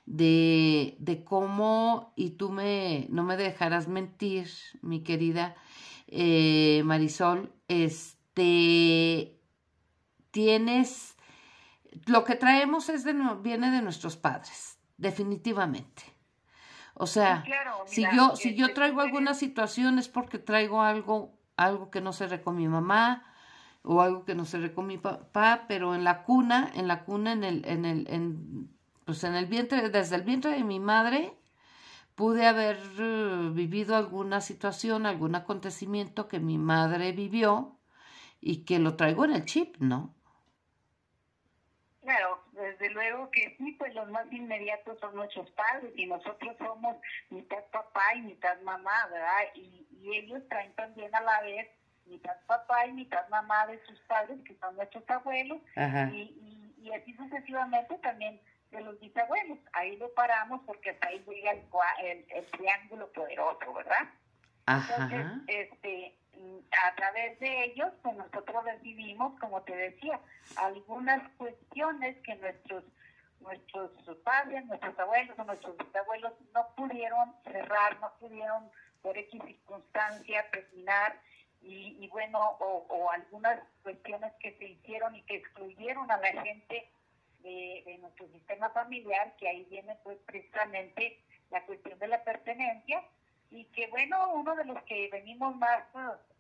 de, 0.07 0.97
de, 0.99 1.25
cómo, 1.25 2.13
y 2.17 2.31
tú 2.31 2.51
me, 2.51 3.07
no 3.11 3.23
me 3.23 3.37
dejarás 3.37 3.89
mentir, 3.89 4.49
mi 4.83 5.01
querida 5.01 5.55
Marisol, 6.85 7.53
este, 7.67 9.37
tienes, 10.31 11.17
lo 12.07 12.25
que 12.25 12.37
traemos 12.37 12.89
es 12.89 13.05
de, 13.05 13.15
viene 13.43 13.71
de 13.71 13.83
nuestros 13.83 14.17
padres, 14.17 14.79
definitivamente. 14.97 16.16
O 16.99 17.07
sea, 17.07 17.45
si 17.87 18.07
yo, 18.15 18.37
si 18.37 18.55
yo 18.55 18.73
traigo 18.73 19.01
alguna 19.03 19.35
situación 19.35 19.99
es 19.99 20.09
porque 20.09 20.39
traigo 20.39 20.81
algo 20.83 21.37
algo 21.57 21.91
que 21.91 22.01
no 22.01 22.13
se 22.13 22.43
con 22.43 22.57
mi 22.57 22.69
mamá 22.69 23.25
o 23.83 24.03
algo 24.03 24.25
que 24.25 24.35
no 24.35 24.45
se 24.45 24.73
con 24.73 24.87
mi 24.87 24.99
papá, 24.99 25.65
pero 25.69 25.95
en 25.95 26.05
la 26.05 26.25
cuna, 26.25 26.71
en 26.75 26.89
la 26.89 27.05
cuna, 27.05 27.33
en 27.33 27.45
el, 27.45 27.65
en 27.67 27.85
el, 27.85 28.07
en, 28.11 28.77
pues 29.05 29.23
en 29.25 29.35
el 29.35 29.47
vientre, 29.47 29.91
desde 29.91 30.17
el 30.17 30.23
vientre 30.23 30.53
de 30.53 30.65
mi 30.65 30.81
madre, 30.81 31.39
pude 32.17 32.47
haber 32.47 32.79
eh, 32.99 33.51
vivido 33.53 33.95
alguna 33.95 34.41
situación, 34.41 35.07
algún 35.07 35.35
acontecimiento 35.37 36.27
que 36.27 36.41
mi 36.41 36.59
madre 36.59 37.13
vivió 37.13 37.79
y 38.41 38.65
que 38.65 38.79
lo 38.81 38.97
traigo 38.97 39.25
en 39.25 39.33
el 39.33 39.45
chip, 39.45 39.77
¿no? 39.79 40.15
Claro, 42.03 42.41
desde 42.57 42.91
luego 42.91 43.31
que 43.31 43.55
sí, 43.59 43.73
pues 43.79 43.95
los 43.95 44.09
más 44.09 44.31
inmediatos 44.33 44.99
son 44.99 45.15
nuestros 45.15 45.51
padres 45.51 45.93
y 45.95 46.07
nosotros 46.07 46.57
somos 46.59 46.97
mitad 47.31 47.63
papá 47.71 48.15
y 48.15 48.23
mitad 48.23 48.59
mamá, 48.63 49.07
¿verdad? 49.11 49.45
Y, 49.55 49.85
ellos 50.09 50.41
traen 50.49 50.73
también 50.77 51.13
a 51.17 51.21
la 51.21 51.41
vez 51.41 51.69
mitad 52.07 52.37
papá 52.47 52.87
y 52.87 52.93
mitad 52.93 53.29
mamá 53.29 53.67
de 53.67 53.85
sus 53.87 53.99
padres, 54.03 54.39
que 54.45 54.55
son 54.59 54.77
nuestros 54.77 55.03
abuelos, 55.11 55.59
y, 56.13 56.73
y, 56.79 56.93
así 56.93 57.13
sucesivamente 57.15 57.99
también 57.99 58.41
de 58.71 58.83
los 58.83 59.01
bisabuelos. 59.01 59.59
Ahí 59.73 59.97
lo 59.97 60.15
paramos 60.15 60.61
porque 60.65 60.91
hasta 60.91 61.09
ahí 61.09 61.25
llega 61.27 61.51
el, 61.51 62.25
el, 62.29 62.47
triángulo 62.53 63.11
poderoso, 63.13 63.75
¿verdad? 63.75 64.09
Entonces, 64.69 65.27
este, 65.49 66.17
a 66.85 66.95
través 66.95 67.39
de 67.41 67.65
ellos, 67.65 67.93
pues 68.03 68.17
nosotros 68.17 68.65
recibimos, 68.65 69.39
como 69.41 69.63
te 69.63 69.77
decía, 69.77 70.21
algunas 70.57 71.29
cuestiones 71.37 72.17
que 72.23 72.35
nuestros 72.37 72.85
nuestros 73.41 74.17
padres, 74.25 74.65
nuestros 74.67 74.99
abuelos 74.99 75.39
o 75.39 75.45
nuestros 75.45 75.77
bisabuelos 75.77 76.33
no 76.53 76.69
pudieron 76.77 77.35
cerrar, 77.45 78.01
no 78.01 78.13
pudieron 78.19 78.71
por 79.03 79.17
X 79.17 79.41
circunstancia 79.47 80.51
terminar. 80.51 81.21
Y, 81.63 82.09
bueno, 82.09 82.39
o, 82.61 83.11
algunas 83.11 83.61
cuestiones 83.83 84.33
que 84.39 84.57
se 84.57 84.67
hicieron 84.67 85.17
y 85.17 85.23
que 85.23 85.37
excluyeron 85.37 86.09
a 86.13 86.17
la 86.19 86.43
gente 86.43 86.89
de, 87.41 87.83
de, 87.85 87.99
nuestro 87.99 88.29
sistema 88.29 88.71
familiar, 88.71 89.35
que 89.37 89.49
ahí 89.49 89.65
viene 89.65 89.97
pues 90.05 90.17
precisamente 90.27 91.21
la 91.51 91.65
cuestión 91.67 91.99
de 91.99 92.07
la 92.07 92.23
pertenencia 92.23 93.03
y 93.51 93.65
que 93.67 93.87
bueno, 93.89 94.33
uno 94.35 94.55
de 94.55 94.65
los 94.65 94.83
que 94.85 95.09
venimos 95.11 95.57
más, 95.57 95.85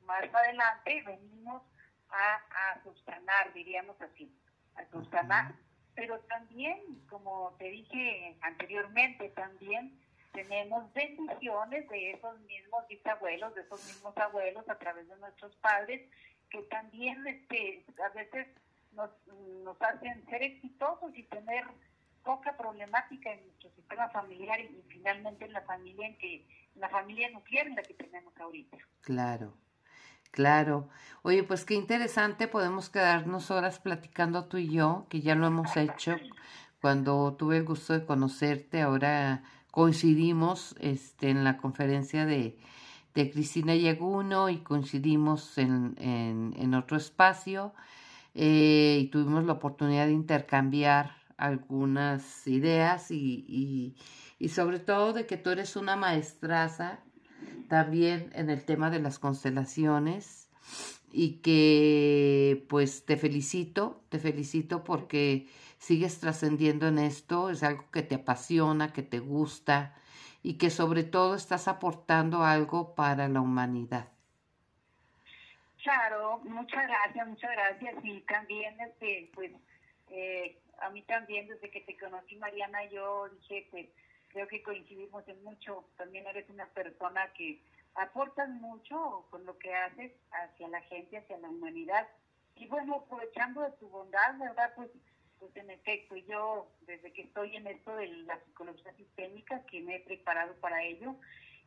más 0.04 0.34
adelante, 0.34 1.02
venimos 1.06 1.62
a, 2.10 2.34
a 2.34 2.82
subsanar, 2.82 3.52
diríamos 3.52 4.00
así, 4.00 4.32
a 4.76 4.84
subsanar, 4.90 5.54
pero 5.94 6.20
también, 6.20 6.78
como 7.08 7.54
te 7.58 7.70
dije 7.70 8.36
anteriormente, 8.42 9.30
también 9.30 9.98
tenemos 10.32 10.92
bendiciones 10.92 11.88
de 11.88 12.10
esos 12.10 12.38
mismos 12.40 12.86
bisabuelos, 12.88 13.54
de 13.54 13.62
esos 13.62 13.82
mismos 13.86 14.16
abuelos 14.18 14.68
a 14.68 14.78
través 14.78 15.08
de 15.08 15.16
nuestros 15.16 15.56
padres, 15.56 16.02
que 16.50 16.62
también 16.64 17.26
este, 17.26 17.84
a 18.04 18.10
veces 18.10 18.46
nos, 18.92 19.10
nos 19.64 19.80
hacen 19.80 20.24
ser 20.26 20.42
exitosos 20.42 21.16
y 21.16 21.22
tener 21.24 21.64
poca 22.26 22.56
problemática 22.56 23.32
en 23.32 23.46
nuestro 23.46 23.70
sistema 23.70 24.08
familiar 24.10 24.60
y, 24.60 24.82
finalmente 24.88 25.44
en 25.44 25.52
la 25.52 25.62
familia 25.62 26.08
en 26.08 26.18
que 26.18 26.44
la 26.74 26.88
familia 26.88 27.30
nuclear 27.30 27.68
en 27.68 27.76
la 27.76 27.82
que 27.82 27.94
tenemos 27.94 28.36
ahorita. 28.38 28.76
Claro. 29.00 29.54
Claro. 30.32 30.88
Oye, 31.22 31.44
pues 31.44 31.64
qué 31.64 31.74
interesante, 31.74 32.48
podemos 32.48 32.90
quedarnos 32.90 33.50
horas 33.50 33.78
platicando 33.78 34.44
tú 34.46 34.58
y 34.58 34.68
yo, 34.70 35.06
que 35.08 35.20
ya 35.22 35.34
lo 35.34 35.46
hemos 35.46 35.74
hecho 35.78 36.16
cuando 36.82 37.34
tuve 37.34 37.58
el 37.58 37.64
gusto 37.64 37.94
de 37.94 38.04
conocerte, 38.04 38.82
ahora 38.82 39.42
coincidimos 39.70 40.74
este, 40.80 41.30
en 41.30 41.42
la 41.42 41.56
conferencia 41.56 42.26
de, 42.26 42.58
de 43.14 43.30
Cristina 43.30 43.74
Yaguno 43.74 44.50
y 44.50 44.58
coincidimos 44.58 45.56
en, 45.58 45.96
en, 45.98 46.74
otro 46.74 46.96
espacio 46.96 47.72
eh, 48.34 48.98
y 49.00 49.06
tuvimos 49.08 49.44
la 49.44 49.54
oportunidad 49.54 50.06
de 50.06 50.12
intercambiar 50.12 51.25
algunas 51.36 52.46
ideas 52.46 53.10
y, 53.10 53.94
y, 54.38 54.48
sobre 54.48 54.78
todo 54.78 55.12
de 55.12 55.26
que 55.26 55.36
tú 55.36 55.50
eres 55.50 55.76
una 55.76 55.96
maestraza 55.96 57.00
también 57.68 58.30
en 58.34 58.50
el 58.50 58.64
tema 58.64 58.90
de 58.90 59.00
las 59.00 59.18
constelaciones 59.18 60.48
y 61.12 61.38
que 61.38 62.64
pues 62.68 63.04
te 63.04 63.16
felicito, 63.16 64.02
te 64.08 64.18
felicito 64.18 64.84
porque 64.84 65.48
sigues 65.78 66.20
trascendiendo 66.20 66.88
en 66.88 66.98
esto, 66.98 67.50
es 67.50 67.62
algo 67.62 67.90
que 67.90 68.02
te 68.02 68.16
apasiona, 68.16 68.92
que 68.92 69.02
te 69.02 69.18
gusta 69.18 69.94
y 70.42 70.58
que 70.58 70.70
sobre 70.70 71.04
todo 71.04 71.34
estás 71.34 71.68
aportando 71.68 72.44
algo 72.44 72.94
para 72.94 73.28
la 73.28 73.40
humanidad. 73.40 74.08
Claro, 75.82 76.38
muchas 76.44 76.86
gracias, 76.86 77.28
muchas 77.28 77.50
gracias 77.52 77.94
y 78.04 78.20
también 78.22 78.80
este 78.80 79.30
pues 79.34 79.52
eh, 80.10 80.58
a 80.80 80.90
mí 80.90 81.02
también 81.02 81.48
desde 81.48 81.70
que 81.70 81.80
te 81.80 81.96
conocí 81.96 82.36
Mariana 82.36 82.84
yo 82.90 83.28
dije 83.28 83.66
pues 83.70 83.86
creo 84.28 84.48
que 84.48 84.62
coincidimos 84.62 85.26
en 85.28 85.42
mucho, 85.44 85.84
también 85.96 86.26
eres 86.26 86.48
una 86.50 86.66
persona 86.66 87.32
que 87.32 87.62
aportas 87.94 88.48
mucho 88.50 89.26
con 89.30 89.46
lo 89.46 89.58
que 89.58 89.74
haces 89.74 90.12
hacia 90.30 90.68
la 90.68 90.82
gente, 90.82 91.16
hacia 91.16 91.38
la 91.38 91.48
humanidad 91.48 92.06
y 92.56 92.66
bueno, 92.66 92.96
aprovechando 92.96 93.62
de 93.62 93.70
tu 93.72 93.88
bondad, 93.88 94.38
¿verdad? 94.38 94.72
Pues, 94.76 94.90
pues 95.38 95.54
en 95.56 95.70
efecto, 95.70 96.16
yo 96.16 96.68
desde 96.86 97.12
que 97.12 97.22
estoy 97.22 97.56
en 97.56 97.66
esto 97.66 97.94
de 97.96 98.08
la 98.08 98.38
psicología 98.40 98.92
sistémica, 98.94 99.64
que 99.66 99.80
me 99.80 99.96
he 99.96 100.00
preparado 100.00 100.54
para 100.56 100.82
ello, 100.82 101.16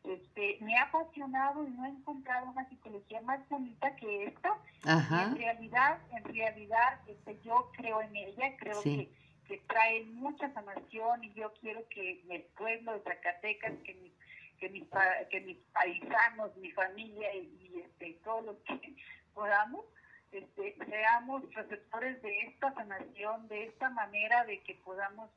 este, 0.04 0.58
me 0.60 0.76
ha 0.76 0.84
apasionado 0.84 1.66
y 1.66 1.70
no 1.70 1.84
he 1.84 1.90
encontrado 1.90 2.50
una 2.50 2.68
psicología 2.68 3.20
más 3.22 3.46
bonita 3.48 3.94
que 3.96 4.24
esta. 4.24 4.56
en 4.84 5.36
realidad, 5.36 5.98
en 6.12 6.24
realidad, 6.24 7.00
este, 7.06 7.38
yo 7.42 7.70
creo 7.76 8.00
en 8.00 8.16
ella, 8.16 8.56
creo 8.58 8.82
que, 8.82 9.10
que 9.46 9.58
trae 9.68 10.04
mucha 10.04 10.52
sanación 10.52 11.24
y 11.24 11.32
yo 11.34 11.52
quiero 11.60 11.86
que 11.88 12.22
el 12.28 12.42
pueblo 12.56 12.92
de 12.92 13.00
Zacatecas, 13.00 13.72
que 13.84 13.94
mis, 13.94 14.12
que 14.58 14.68
mis, 14.70 14.84
que 15.30 15.40
mis 15.40 15.58
paisanos, 15.72 16.56
mi 16.56 16.70
familia 16.72 17.34
y, 17.34 17.82
este, 17.84 18.18
todos 18.24 18.44
los 18.44 18.56
que 18.58 18.94
podamos, 19.34 19.84
este, 20.32 20.76
seamos 20.86 21.42
receptores 21.54 22.22
de 22.22 22.40
esta 22.42 22.72
sanación, 22.74 23.48
de 23.48 23.64
esta 23.64 23.90
manera 23.90 24.44
de 24.44 24.60
que 24.62 24.76
podamos 24.76 25.30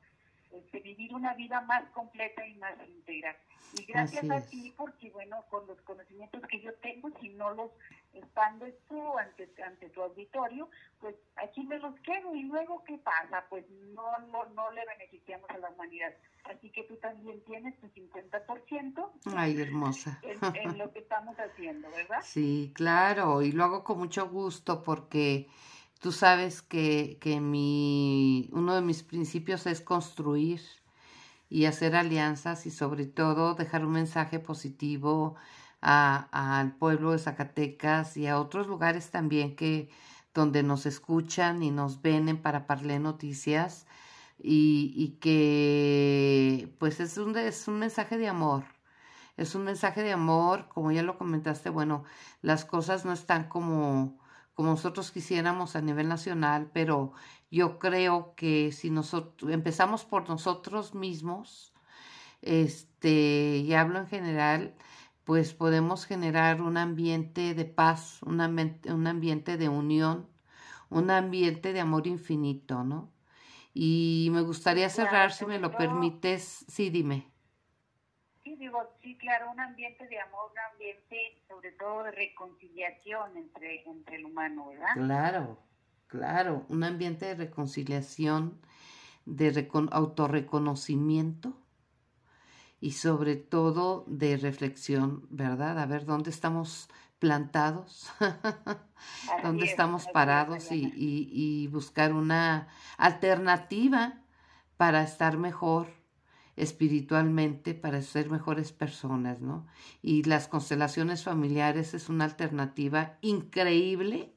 este, 0.54 0.80
vivir 0.80 1.14
una 1.14 1.34
vida 1.34 1.60
más 1.62 1.84
completa 1.90 2.46
y 2.46 2.54
más 2.54 2.74
íntegra. 2.88 3.36
Y 3.78 3.84
gracias 3.86 4.30
a 4.30 4.40
ti, 4.46 4.72
porque 4.76 5.10
bueno, 5.10 5.44
con 5.50 5.66
los 5.66 5.80
conocimientos 5.80 6.42
que 6.48 6.60
yo 6.60 6.72
tengo, 6.74 7.10
si 7.20 7.30
no 7.30 7.50
los 7.50 7.70
expandes 8.12 8.74
tú 8.88 9.18
ante, 9.18 9.50
ante 9.64 9.88
tu 9.90 10.02
auditorio, 10.02 10.68
pues 11.00 11.16
aquí 11.36 11.64
me 11.64 11.78
los 11.78 11.94
quedo. 12.00 12.34
¿Y 12.34 12.44
luego 12.44 12.84
qué 12.84 12.98
pasa? 12.98 13.44
Pues 13.48 13.68
no, 13.94 14.18
no, 14.30 14.44
no 14.50 14.70
le 14.70 14.82
beneficiamos 14.86 15.50
a 15.50 15.58
la 15.58 15.70
humanidad. 15.70 16.14
Así 16.44 16.70
que 16.70 16.84
tú 16.84 16.96
también 16.96 17.42
tienes 17.44 17.76
tu 17.80 17.88
50%. 17.88 19.10
Ay, 19.34 19.60
hermosa. 19.60 20.20
En, 20.22 20.56
en 20.56 20.78
lo 20.78 20.92
que 20.92 21.00
estamos 21.00 21.36
haciendo, 21.36 21.90
¿verdad? 21.90 22.20
Sí, 22.22 22.72
claro. 22.74 23.42
Y 23.42 23.52
lo 23.52 23.64
hago 23.64 23.82
con 23.82 23.98
mucho 23.98 24.28
gusto 24.28 24.82
porque 24.84 25.48
Tú 26.00 26.12
sabes 26.12 26.62
que, 26.62 27.18
que 27.20 27.40
mi, 27.40 28.48
uno 28.52 28.74
de 28.74 28.82
mis 28.82 29.02
principios 29.02 29.66
es 29.66 29.80
construir 29.80 30.60
y 31.48 31.66
hacer 31.66 31.96
alianzas 31.96 32.66
y 32.66 32.70
sobre 32.70 33.06
todo 33.06 33.54
dejar 33.54 33.84
un 33.84 33.92
mensaje 33.92 34.38
positivo 34.38 35.36
al 35.80 36.76
pueblo 36.76 37.12
de 37.12 37.18
Zacatecas 37.18 38.16
y 38.16 38.26
a 38.26 38.40
otros 38.40 38.66
lugares 38.66 39.10
también 39.10 39.54
que 39.56 39.90
donde 40.34 40.62
nos 40.62 40.86
escuchan 40.86 41.62
y 41.62 41.70
nos 41.70 42.02
ven 42.02 42.28
en 42.28 42.40
Paraparlé 42.42 42.98
Noticias 42.98 43.86
y, 44.38 44.92
y 44.96 45.18
que 45.20 46.74
pues 46.78 47.00
es 47.00 47.18
un, 47.18 47.36
es 47.36 47.68
un 47.68 47.78
mensaje 47.78 48.18
de 48.18 48.28
amor. 48.28 48.64
Es 49.36 49.54
un 49.54 49.64
mensaje 49.64 50.02
de 50.02 50.12
amor, 50.12 50.68
como 50.68 50.92
ya 50.92 51.02
lo 51.02 51.18
comentaste, 51.18 51.68
bueno, 51.70 52.04
las 52.42 52.64
cosas 52.64 53.04
no 53.04 53.12
están 53.12 53.48
como 53.48 54.18
como 54.54 54.70
nosotros 54.70 55.10
quisiéramos 55.10 55.76
a 55.76 55.80
nivel 55.82 56.08
nacional, 56.08 56.70
pero 56.72 57.12
yo 57.50 57.78
creo 57.78 58.34
que 58.36 58.72
si 58.72 58.90
nosotros 58.90 59.52
empezamos 59.52 60.04
por 60.04 60.28
nosotros 60.28 60.94
mismos, 60.94 61.72
este, 62.42 63.58
y 63.58 63.74
hablo 63.74 63.98
en 64.00 64.06
general, 64.06 64.74
pues 65.24 65.54
podemos 65.54 66.06
generar 66.06 66.62
un 66.62 66.76
ambiente 66.76 67.54
de 67.54 67.64
paz, 67.64 68.22
un, 68.22 68.40
un 68.40 69.06
ambiente 69.06 69.56
de 69.56 69.68
unión, 69.68 70.28
un 70.90 71.10
ambiente 71.10 71.72
de 71.72 71.80
amor 71.80 72.06
infinito, 72.06 72.84
¿no? 72.84 73.12
Y 73.74 74.28
me 74.32 74.42
gustaría 74.42 74.88
cerrar, 74.90 75.32
si 75.32 75.46
me 75.46 75.58
lo 75.58 75.76
permites, 75.76 76.64
sí, 76.68 76.90
dime 76.90 77.33
digo, 78.64 78.82
sí, 79.02 79.16
claro, 79.18 79.50
un 79.50 79.60
ambiente 79.60 80.06
de 80.08 80.18
amor, 80.20 80.50
un 80.50 80.58
ambiente 80.72 81.42
sobre 81.48 81.72
todo 81.72 82.04
de 82.04 82.12
reconciliación 82.12 83.36
entre, 83.36 83.82
entre 83.86 84.16
el 84.16 84.24
humano, 84.24 84.68
¿verdad? 84.68 84.94
Claro, 84.94 85.58
claro, 86.06 86.64
un 86.70 86.82
ambiente 86.82 87.26
de 87.26 87.34
reconciliación, 87.34 88.58
de 89.26 89.68
autorreconocimiento 89.90 91.58
y 92.80 92.92
sobre 92.92 93.36
todo 93.36 94.04
de 94.06 94.36
reflexión, 94.38 95.26
¿verdad? 95.30 95.78
A 95.78 95.86
ver 95.86 96.06
dónde 96.06 96.30
estamos 96.30 96.88
plantados, 97.18 98.10
dónde 99.42 99.66
estamos 99.66 100.06
parados 100.08 100.72
y, 100.72 100.84
y, 100.96 101.28
y 101.32 101.66
buscar 101.68 102.12
una 102.14 102.68
alternativa 102.96 104.22
para 104.76 105.02
estar 105.02 105.36
mejor 105.36 106.03
espiritualmente 106.56 107.74
para 107.74 108.02
ser 108.02 108.30
mejores 108.30 108.72
personas, 108.72 109.40
¿no? 109.40 109.66
Y 110.02 110.22
las 110.24 110.48
constelaciones 110.48 111.24
familiares 111.24 111.94
es 111.94 112.08
una 112.08 112.24
alternativa 112.24 113.18
increíble, 113.22 114.34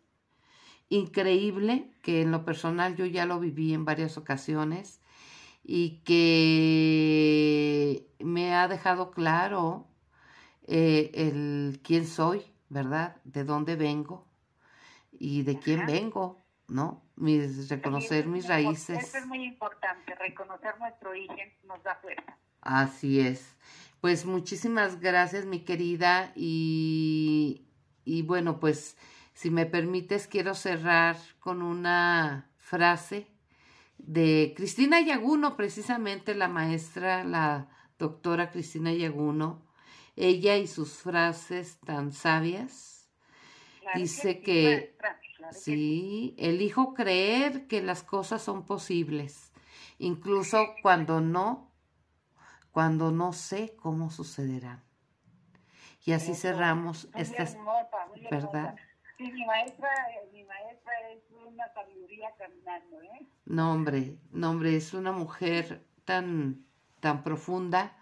increíble, 0.89 1.91
que 2.01 2.21
en 2.21 2.32
lo 2.32 2.45
personal 2.45 2.95
yo 2.95 3.06
ya 3.06 3.25
lo 3.25 3.39
viví 3.39 3.73
en 3.73 3.86
varias 3.86 4.17
ocasiones 4.17 5.01
y 5.63 6.01
que 6.06 8.08
me 8.19 8.56
ha 8.56 8.67
dejado 8.67 9.12
claro 9.12 9.88
eh, 10.65 11.12
el 11.13 11.82
quién 11.84 12.08
soy, 12.08 12.41
¿verdad? 12.69 13.17
De 13.25 13.43
dónde 13.43 13.75
vengo 13.75 14.25
y 15.12 15.43
de 15.43 15.60
quién 15.60 15.86
vengo, 15.86 16.46
¿no? 16.67 17.03
Mis, 17.15 17.69
reconocer 17.69 18.27
mis 18.27 18.47
raíces. 18.47 18.99
Eso 18.99 19.17
es 19.17 19.25
muy 19.25 19.43
importante, 19.43 20.13
reconocer 20.15 20.77
nuestro 20.80 21.12
origen 21.12 21.53
nos 21.65 21.82
da 21.84 21.95
fuerza. 21.95 22.38
Así 22.62 23.19
es. 23.19 23.56
Pues 24.01 24.25
muchísimas 24.25 24.99
gracias, 24.99 25.45
mi 25.45 25.62
querida, 25.62 26.32
y, 26.36 27.65
y 28.06 28.21
bueno, 28.21 28.60
pues 28.60 28.97
si 29.34 29.49
me 29.49 29.65
permites, 29.65 30.27
quiero 30.27 30.53
cerrar 30.53 31.17
con 31.39 31.62
una 31.62 32.49
frase 32.58 33.27
de 33.97 34.53
Cristina 34.56 35.01
Yaguno, 35.01 35.56
precisamente 35.56 36.36
la 36.36 36.47
maestra, 36.47 37.23
la 37.23 37.69
doctora 37.97 38.51
Cristina 38.51 38.93
Yaguno, 38.93 39.65
ella 40.15 40.58
y 40.58 40.67
sus 40.67 40.93
frases 40.93 41.80
tan 41.86 42.12
sabias. 42.12 43.10
dice 43.95 44.41
que, 44.41 44.95
Sí, 45.52 46.36
elijo 46.38 46.93
creer 46.93 47.67
que 47.67 47.82
las 47.82 48.04
cosas 48.04 48.41
son 48.41 48.65
posibles, 48.65 49.52
incluso 49.97 50.76
cuando 50.82 51.21
no, 51.21 51.71
cuando 52.71 53.12
no 53.12 53.34
sé 53.34 53.76
cómo 53.76 54.10
sucederán. 54.10 54.84
Y 56.06 56.13
así 56.13 56.36
cerramos 56.36 57.10
esta, 57.15 57.45
¿verdad? 58.32 58.76
Sí, 59.17 59.32
mi 59.32 59.45
maestra, 59.45 59.89
mi 60.32 60.43
maestra 60.43 60.93
es 61.12 61.23
una 61.32 61.67
sabiduría 61.73 62.30
caminando, 62.38 63.02
¿eh? 63.02 63.28
No, 63.45 63.73
hombre, 63.73 64.17
no, 64.32 64.52
hombre, 64.52 64.76
es 64.76 64.93
una 64.93 65.12
mujer 65.12 65.84
tan, 66.06 66.65
tan 67.00 67.23
profunda 67.23 67.97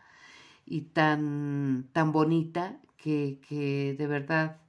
y 0.66 0.82
tan, 0.82 1.90
tan 1.94 2.12
bonita 2.12 2.82
que, 2.98 3.40
que 3.48 3.96
de 3.98 4.08
verdad 4.08 4.60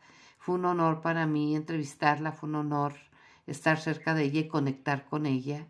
fue 0.46 0.54
un 0.54 0.64
honor 0.64 1.00
para 1.00 1.26
mí 1.26 1.56
entrevistarla, 1.56 2.30
fue 2.30 2.48
un 2.48 2.54
honor 2.54 2.94
estar 3.48 3.80
cerca 3.80 4.14
de 4.14 4.22
ella 4.22 4.38
y 4.38 4.46
conectar 4.46 5.04
con 5.04 5.26
ella. 5.26 5.66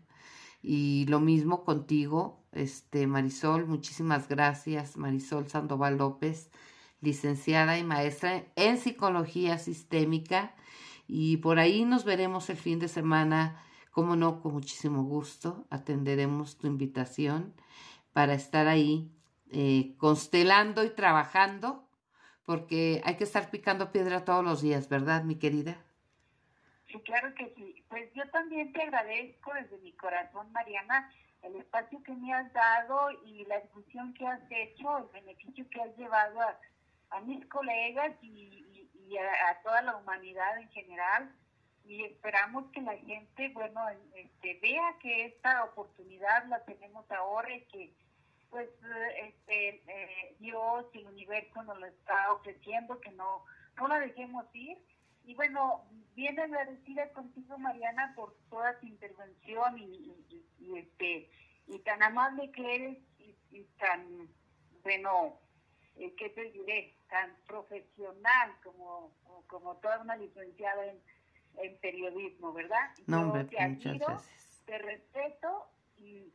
Y 0.61 1.07
lo 1.07 1.19
mismo 1.19 1.63
contigo, 1.63 2.43
este 2.51 3.07
Marisol, 3.07 3.65
muchísimas 3.65 4.27
gracias, 4.27 4.95
Marisol 4.95 5.47
Sandoval 5.47 5.97
López, 5.97 6.51
licenciada 7.01 7.79
y 7.79 7.83
maestra 7.83 8.43
en 8.55 8.77
psicología 8.77 9.57
sistémica. 9.57 10.53
Y 11.07 11.37
por 11.37 11.57
ahí 11.57 11.83
nos 11.83 12.05
veremos 12.05 12.47
el 12.51 12.57
fin 12.57 12.77
de 12.77 12.87
semana, 12.87 13.59
como 13.89 14.15
no, 14.15 14.41
con 14.43 14.53
muchísimo 14.53 15.01
gusto. 15.05 15.65
Atenderemos 15.71 16.59
tu 16.59 16.67
invitación 16.67 17.55
para 18.13 18.35
estar 18.35 18.67
ahí 18.67 19.11
eh, 19.49 19.95
constelando 19.97 20.83
y 20.83 20.91
trabajando, 20.91 21.86
porque 22.47 23.01
hay 23.03 23.17
que 23.17 23.25
estar 23.25 23.51
picando 23.51 23.91
piedra 23.91 24.23
todos 24.23 24.41
los 24.41 24.61
días, 24.61 24.87
¿verdad, 24.87 25.21
mi 25.25 25.35
querida? 25.35 25.75
Sí, 26.87 26.97
claro 27.01 27.35
que 27.35 27.53
sí. 27.57 27.83
Pues 27.89 28.09
yo 28.13 28.23
también 28.29 28.71
te 28.71 28.83
agradezco 28.83 29.53
desde 29.53 29.77
mi 29.79 29.91
corazón, 29.91 30.49
Mariana, 30.53 31.11
el 31.41 31.57
espacio 31.57 32.01
que 32.03 32.13
me 32.13 32.33
has 32.33 32.51
dado 32.53 33.11
y 33.25 33.43
la 33.47 33.59
discusión 33.59 34.13
que 34.13 34.25
has 34.25 34.39
hecho, 34.49 34.97
el 34.97 35.21
beneficio 35.21 35.69
que 35.69 35.81
has 35.81 35.93
llevado 35.97 36.39
a, 37.09 37.19
mis 37.19 37.45
colegas 37.47 38.13
y, 38.21 38.65
a, 39.17 39.61
toda 39.61 39.81
la 39.81 39.97
humanidad 39.97 40.57
en 40.57 40.69
general. 40.69 41.29
Y 41.83 42.05
esperamos 42.05 42.71
que 42.71 42.79
la 42.79 42.95
gente, 42.95 43.49
bueno, 43.49 43.81
este, 44.15 44.57
vea 44.61 44.95
que 45.01 45.25
esta 45.25 45.65
oportunidad 45.65 46.45
la 46.47 46.63
tenemos 46.63 47.11
ahora 47.11 47.53
y 47.53 47.65
que 47.65 47.93
pues 48.49 48.69
este, 49.23 49.81
eh, 49.87 50.35
Dios 50.39 50.85
y 50.93 50.99
el 50.99 51.07
universo 51.07 51.63
nos 51.63 51.79
lo 51.79 51.85
está 51.85 52.31
ofreciendo, 52.33 52.99
que 52.99 53.11
no, 53.11 53.43
no 53.77 53.87
la 53.87 53.99
dejemos 53.99 54.45
ir. 54.53 54.77
Y 55.25 55.35
bueno, 55.35 55.85
bien 56.15 56.39
agradecida 56.39 57.09
contigo, 57.09 57.57
Mariana, 57.57 58.13
por 58.15 58.35
toda 58.49 58.79
tu 58.79 58.87
intervención 58.87 59.77
y, 59.77 60.13
este 60.77 61.29
y 61.67 61.79
tan 61.79 62.01
amable 62.01 62.49
que 62.51 62.75
eres 62.75 62.97
y, 63.51 63.63
tan, 63.77 64.29
bueno, 64.83 65.39
eh, 65.97 66.13
¿qué 66.15 66.29
te 66.29 66.51
diré? 66.51 66.95
Tan 67.09 67.35
profesional 67.45 68.55
como, 68.63 69.11
como 69.47 69.75
toda 69.77 69.99
una 70.01 70.15
licenciada 70.15 70.85
en, 70.85 71.01
periodismo, 71.81 72.53
¿verdad? 72.53 72.91
No, 73.07 73.21
hombre, 73.21 73.45
te 73.45 73.59
admiro, 73.59 74.21
te 74.65 74.77
respeto 74.77 75.67
y, 75.97 76.31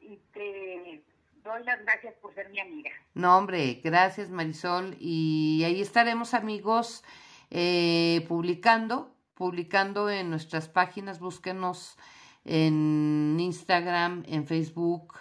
y 0.00 0.16
te 0.32 1.04
doy 1.46 1.64
las 1.64 1.80
gracias 1.82 2.14
por 2.20 2.34
ser 2.34 2.50
mi 2.50 2.60
amiga. 2.60 2.90
No, 3.14 3.38
hombre, 3.38 3.80
gracias 3.82 4.30
Marisol. 4.30 4.96
Y 5.00 5.62
ahí 5.64 5.80
estaremos 5.80 6.34
amigos 6.34 7.04
eh, 7.50 8.24
publicando, 8.28 9.14
publicando 9.34 10.10
en 10.10 10.30
nuestras 10.30 10.68
páginas, 10.68 11.20
búsquenos 11.20 11.96
en 12.44 13.36
Instagram, 13.38 14.24
en 14.26 14.46
Facebook. 14.46 15.14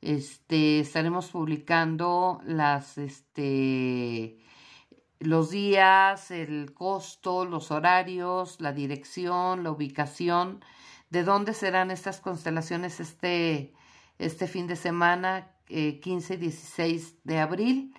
Este, 0.00 0.80
estaremos 0.80 1.30
publicando 1.30 2.40
las, 2.44 2.98
este, 2.98 4.38
los 5.20 5.50
días, 5.50 6.30
el 6.30 6.74
costo, 6.74 7.44
los 7.44 7.70
horarios, 7.70 8.60
la 8.60 8.72
dirección, 8.72 9.62
la 9.62 9.70
ubicación, 9.70 10.64
de 11.10 11.22
dónde 11.22 11.54
serán 11.54 11.90
estas 11.90 12.20
constelaciones 12.20 12.98
este, 12.98 13.74
este 14.18 14.48
fin 14.48 14.66
de 14.66 14.76
semana, 14.76 15.51
15 15.66 16.34
y 16.34 16.36
16 16.36 17.16
de 17.24 17.38
abril. 17.38 17.94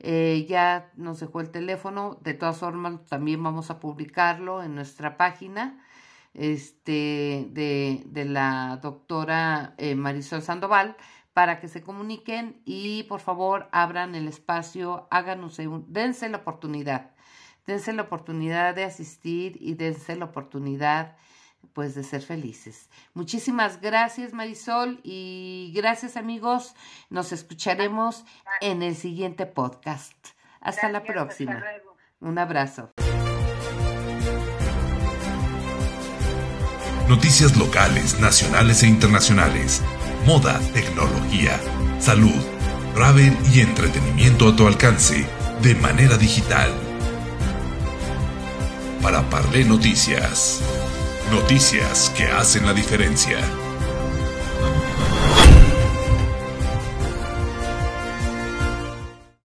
Eh, 0.00 0.46
ya 0.48 0.90
nos 0.96 1.20
dejó 1.20 1.40
el 1.40 1.50
teléfono, 1.50 2.18
de 2.22 2.34
todas 2.34 2.58
formas 2.58 3.04
también 3.06 3.42
vamos 3.42 3.70
a 3.70 3.80
publicarlo 3.80 4.62
en 4.62 4.74
nuestra 4.74 5.16
página 5.16 5.80
este, 6.34 7.48
de, 7.50 8.02
de 8.06 8.24
la 8.24 8.80
doctora 8.82 9.74
eh, 9.78 9.94
Marisol 9.94 10.42
Sandoval 10.42 10.96
para 11.32 11.58
que 11.58 11.68
se 11.68 11.82
comuniquen 11.82 12.60
y 12.64 13.04
por 13.04 13.20
favor 13.20 13.68
abran 13.72 14.14
el 14.14 14.28
espacio, 14.28 15.08
háganos, 15.10 15.58
dense 15.88 16.28
la 16.28 16.38
oportunidad, 16.38 17.12
dense 17.66 17.92
la 17.92 18.02
oportunidad 18.02 18.74
de 18.74 18.84
asistir 18.84 19.56
y 19.60 19.74
dense 19.74 20.16
la 20.16 20.26
oportunidad 20.26 21.16
pues 21.72 21.94
de 21.94 22.02
ser 22.02 22.22
felices. 22.22 22.88
Muchísimas 23.14 23.80
gracias 23.80 24.32
Marisol 24.32 25.00
y 25.02 25.72
gracias 25.74 26.16
amigos. 26.16 26.74
Nos 27.10 27.32
escucharemos 27.32 28.24
en 28.60 28.82
el 28.82 28.96
siguiente 28.96 29.46
podcast. 29.46 30.16
Hasta 30.60 30.88
la 30.88 31.02
próxima. 31.02 31.62
Un 32.20 32.38
abrazo. 32.38 32.90
Noticias 37.08 37.56
locales, 37.58 38.18
nacionales 38.18 38.82
e 38.82 38.86
internacionales. 38.86 39.82
Moda, 40.26 40.58
tecnología, 40.72 41.60
salud, 42.00 42.42
travel 42.94 43.36
y 43.52 43.60
entretenimiento 43.60 44.48
a 44.48 44.56
tu 44.56 44.66
alcance 44.66 45.26
de 45.60 45.74
manera 45.74 46.16
digital. 46.16 46.72
Para 49.02 49.20
Parle 49.28 49.64
Noticias. 49.66 50.62
Noticias 51.34 52.10
que 52.16 52.28
hacen 52.28 52.64
la 52.64 52.72
diferencia. 52.72 53.63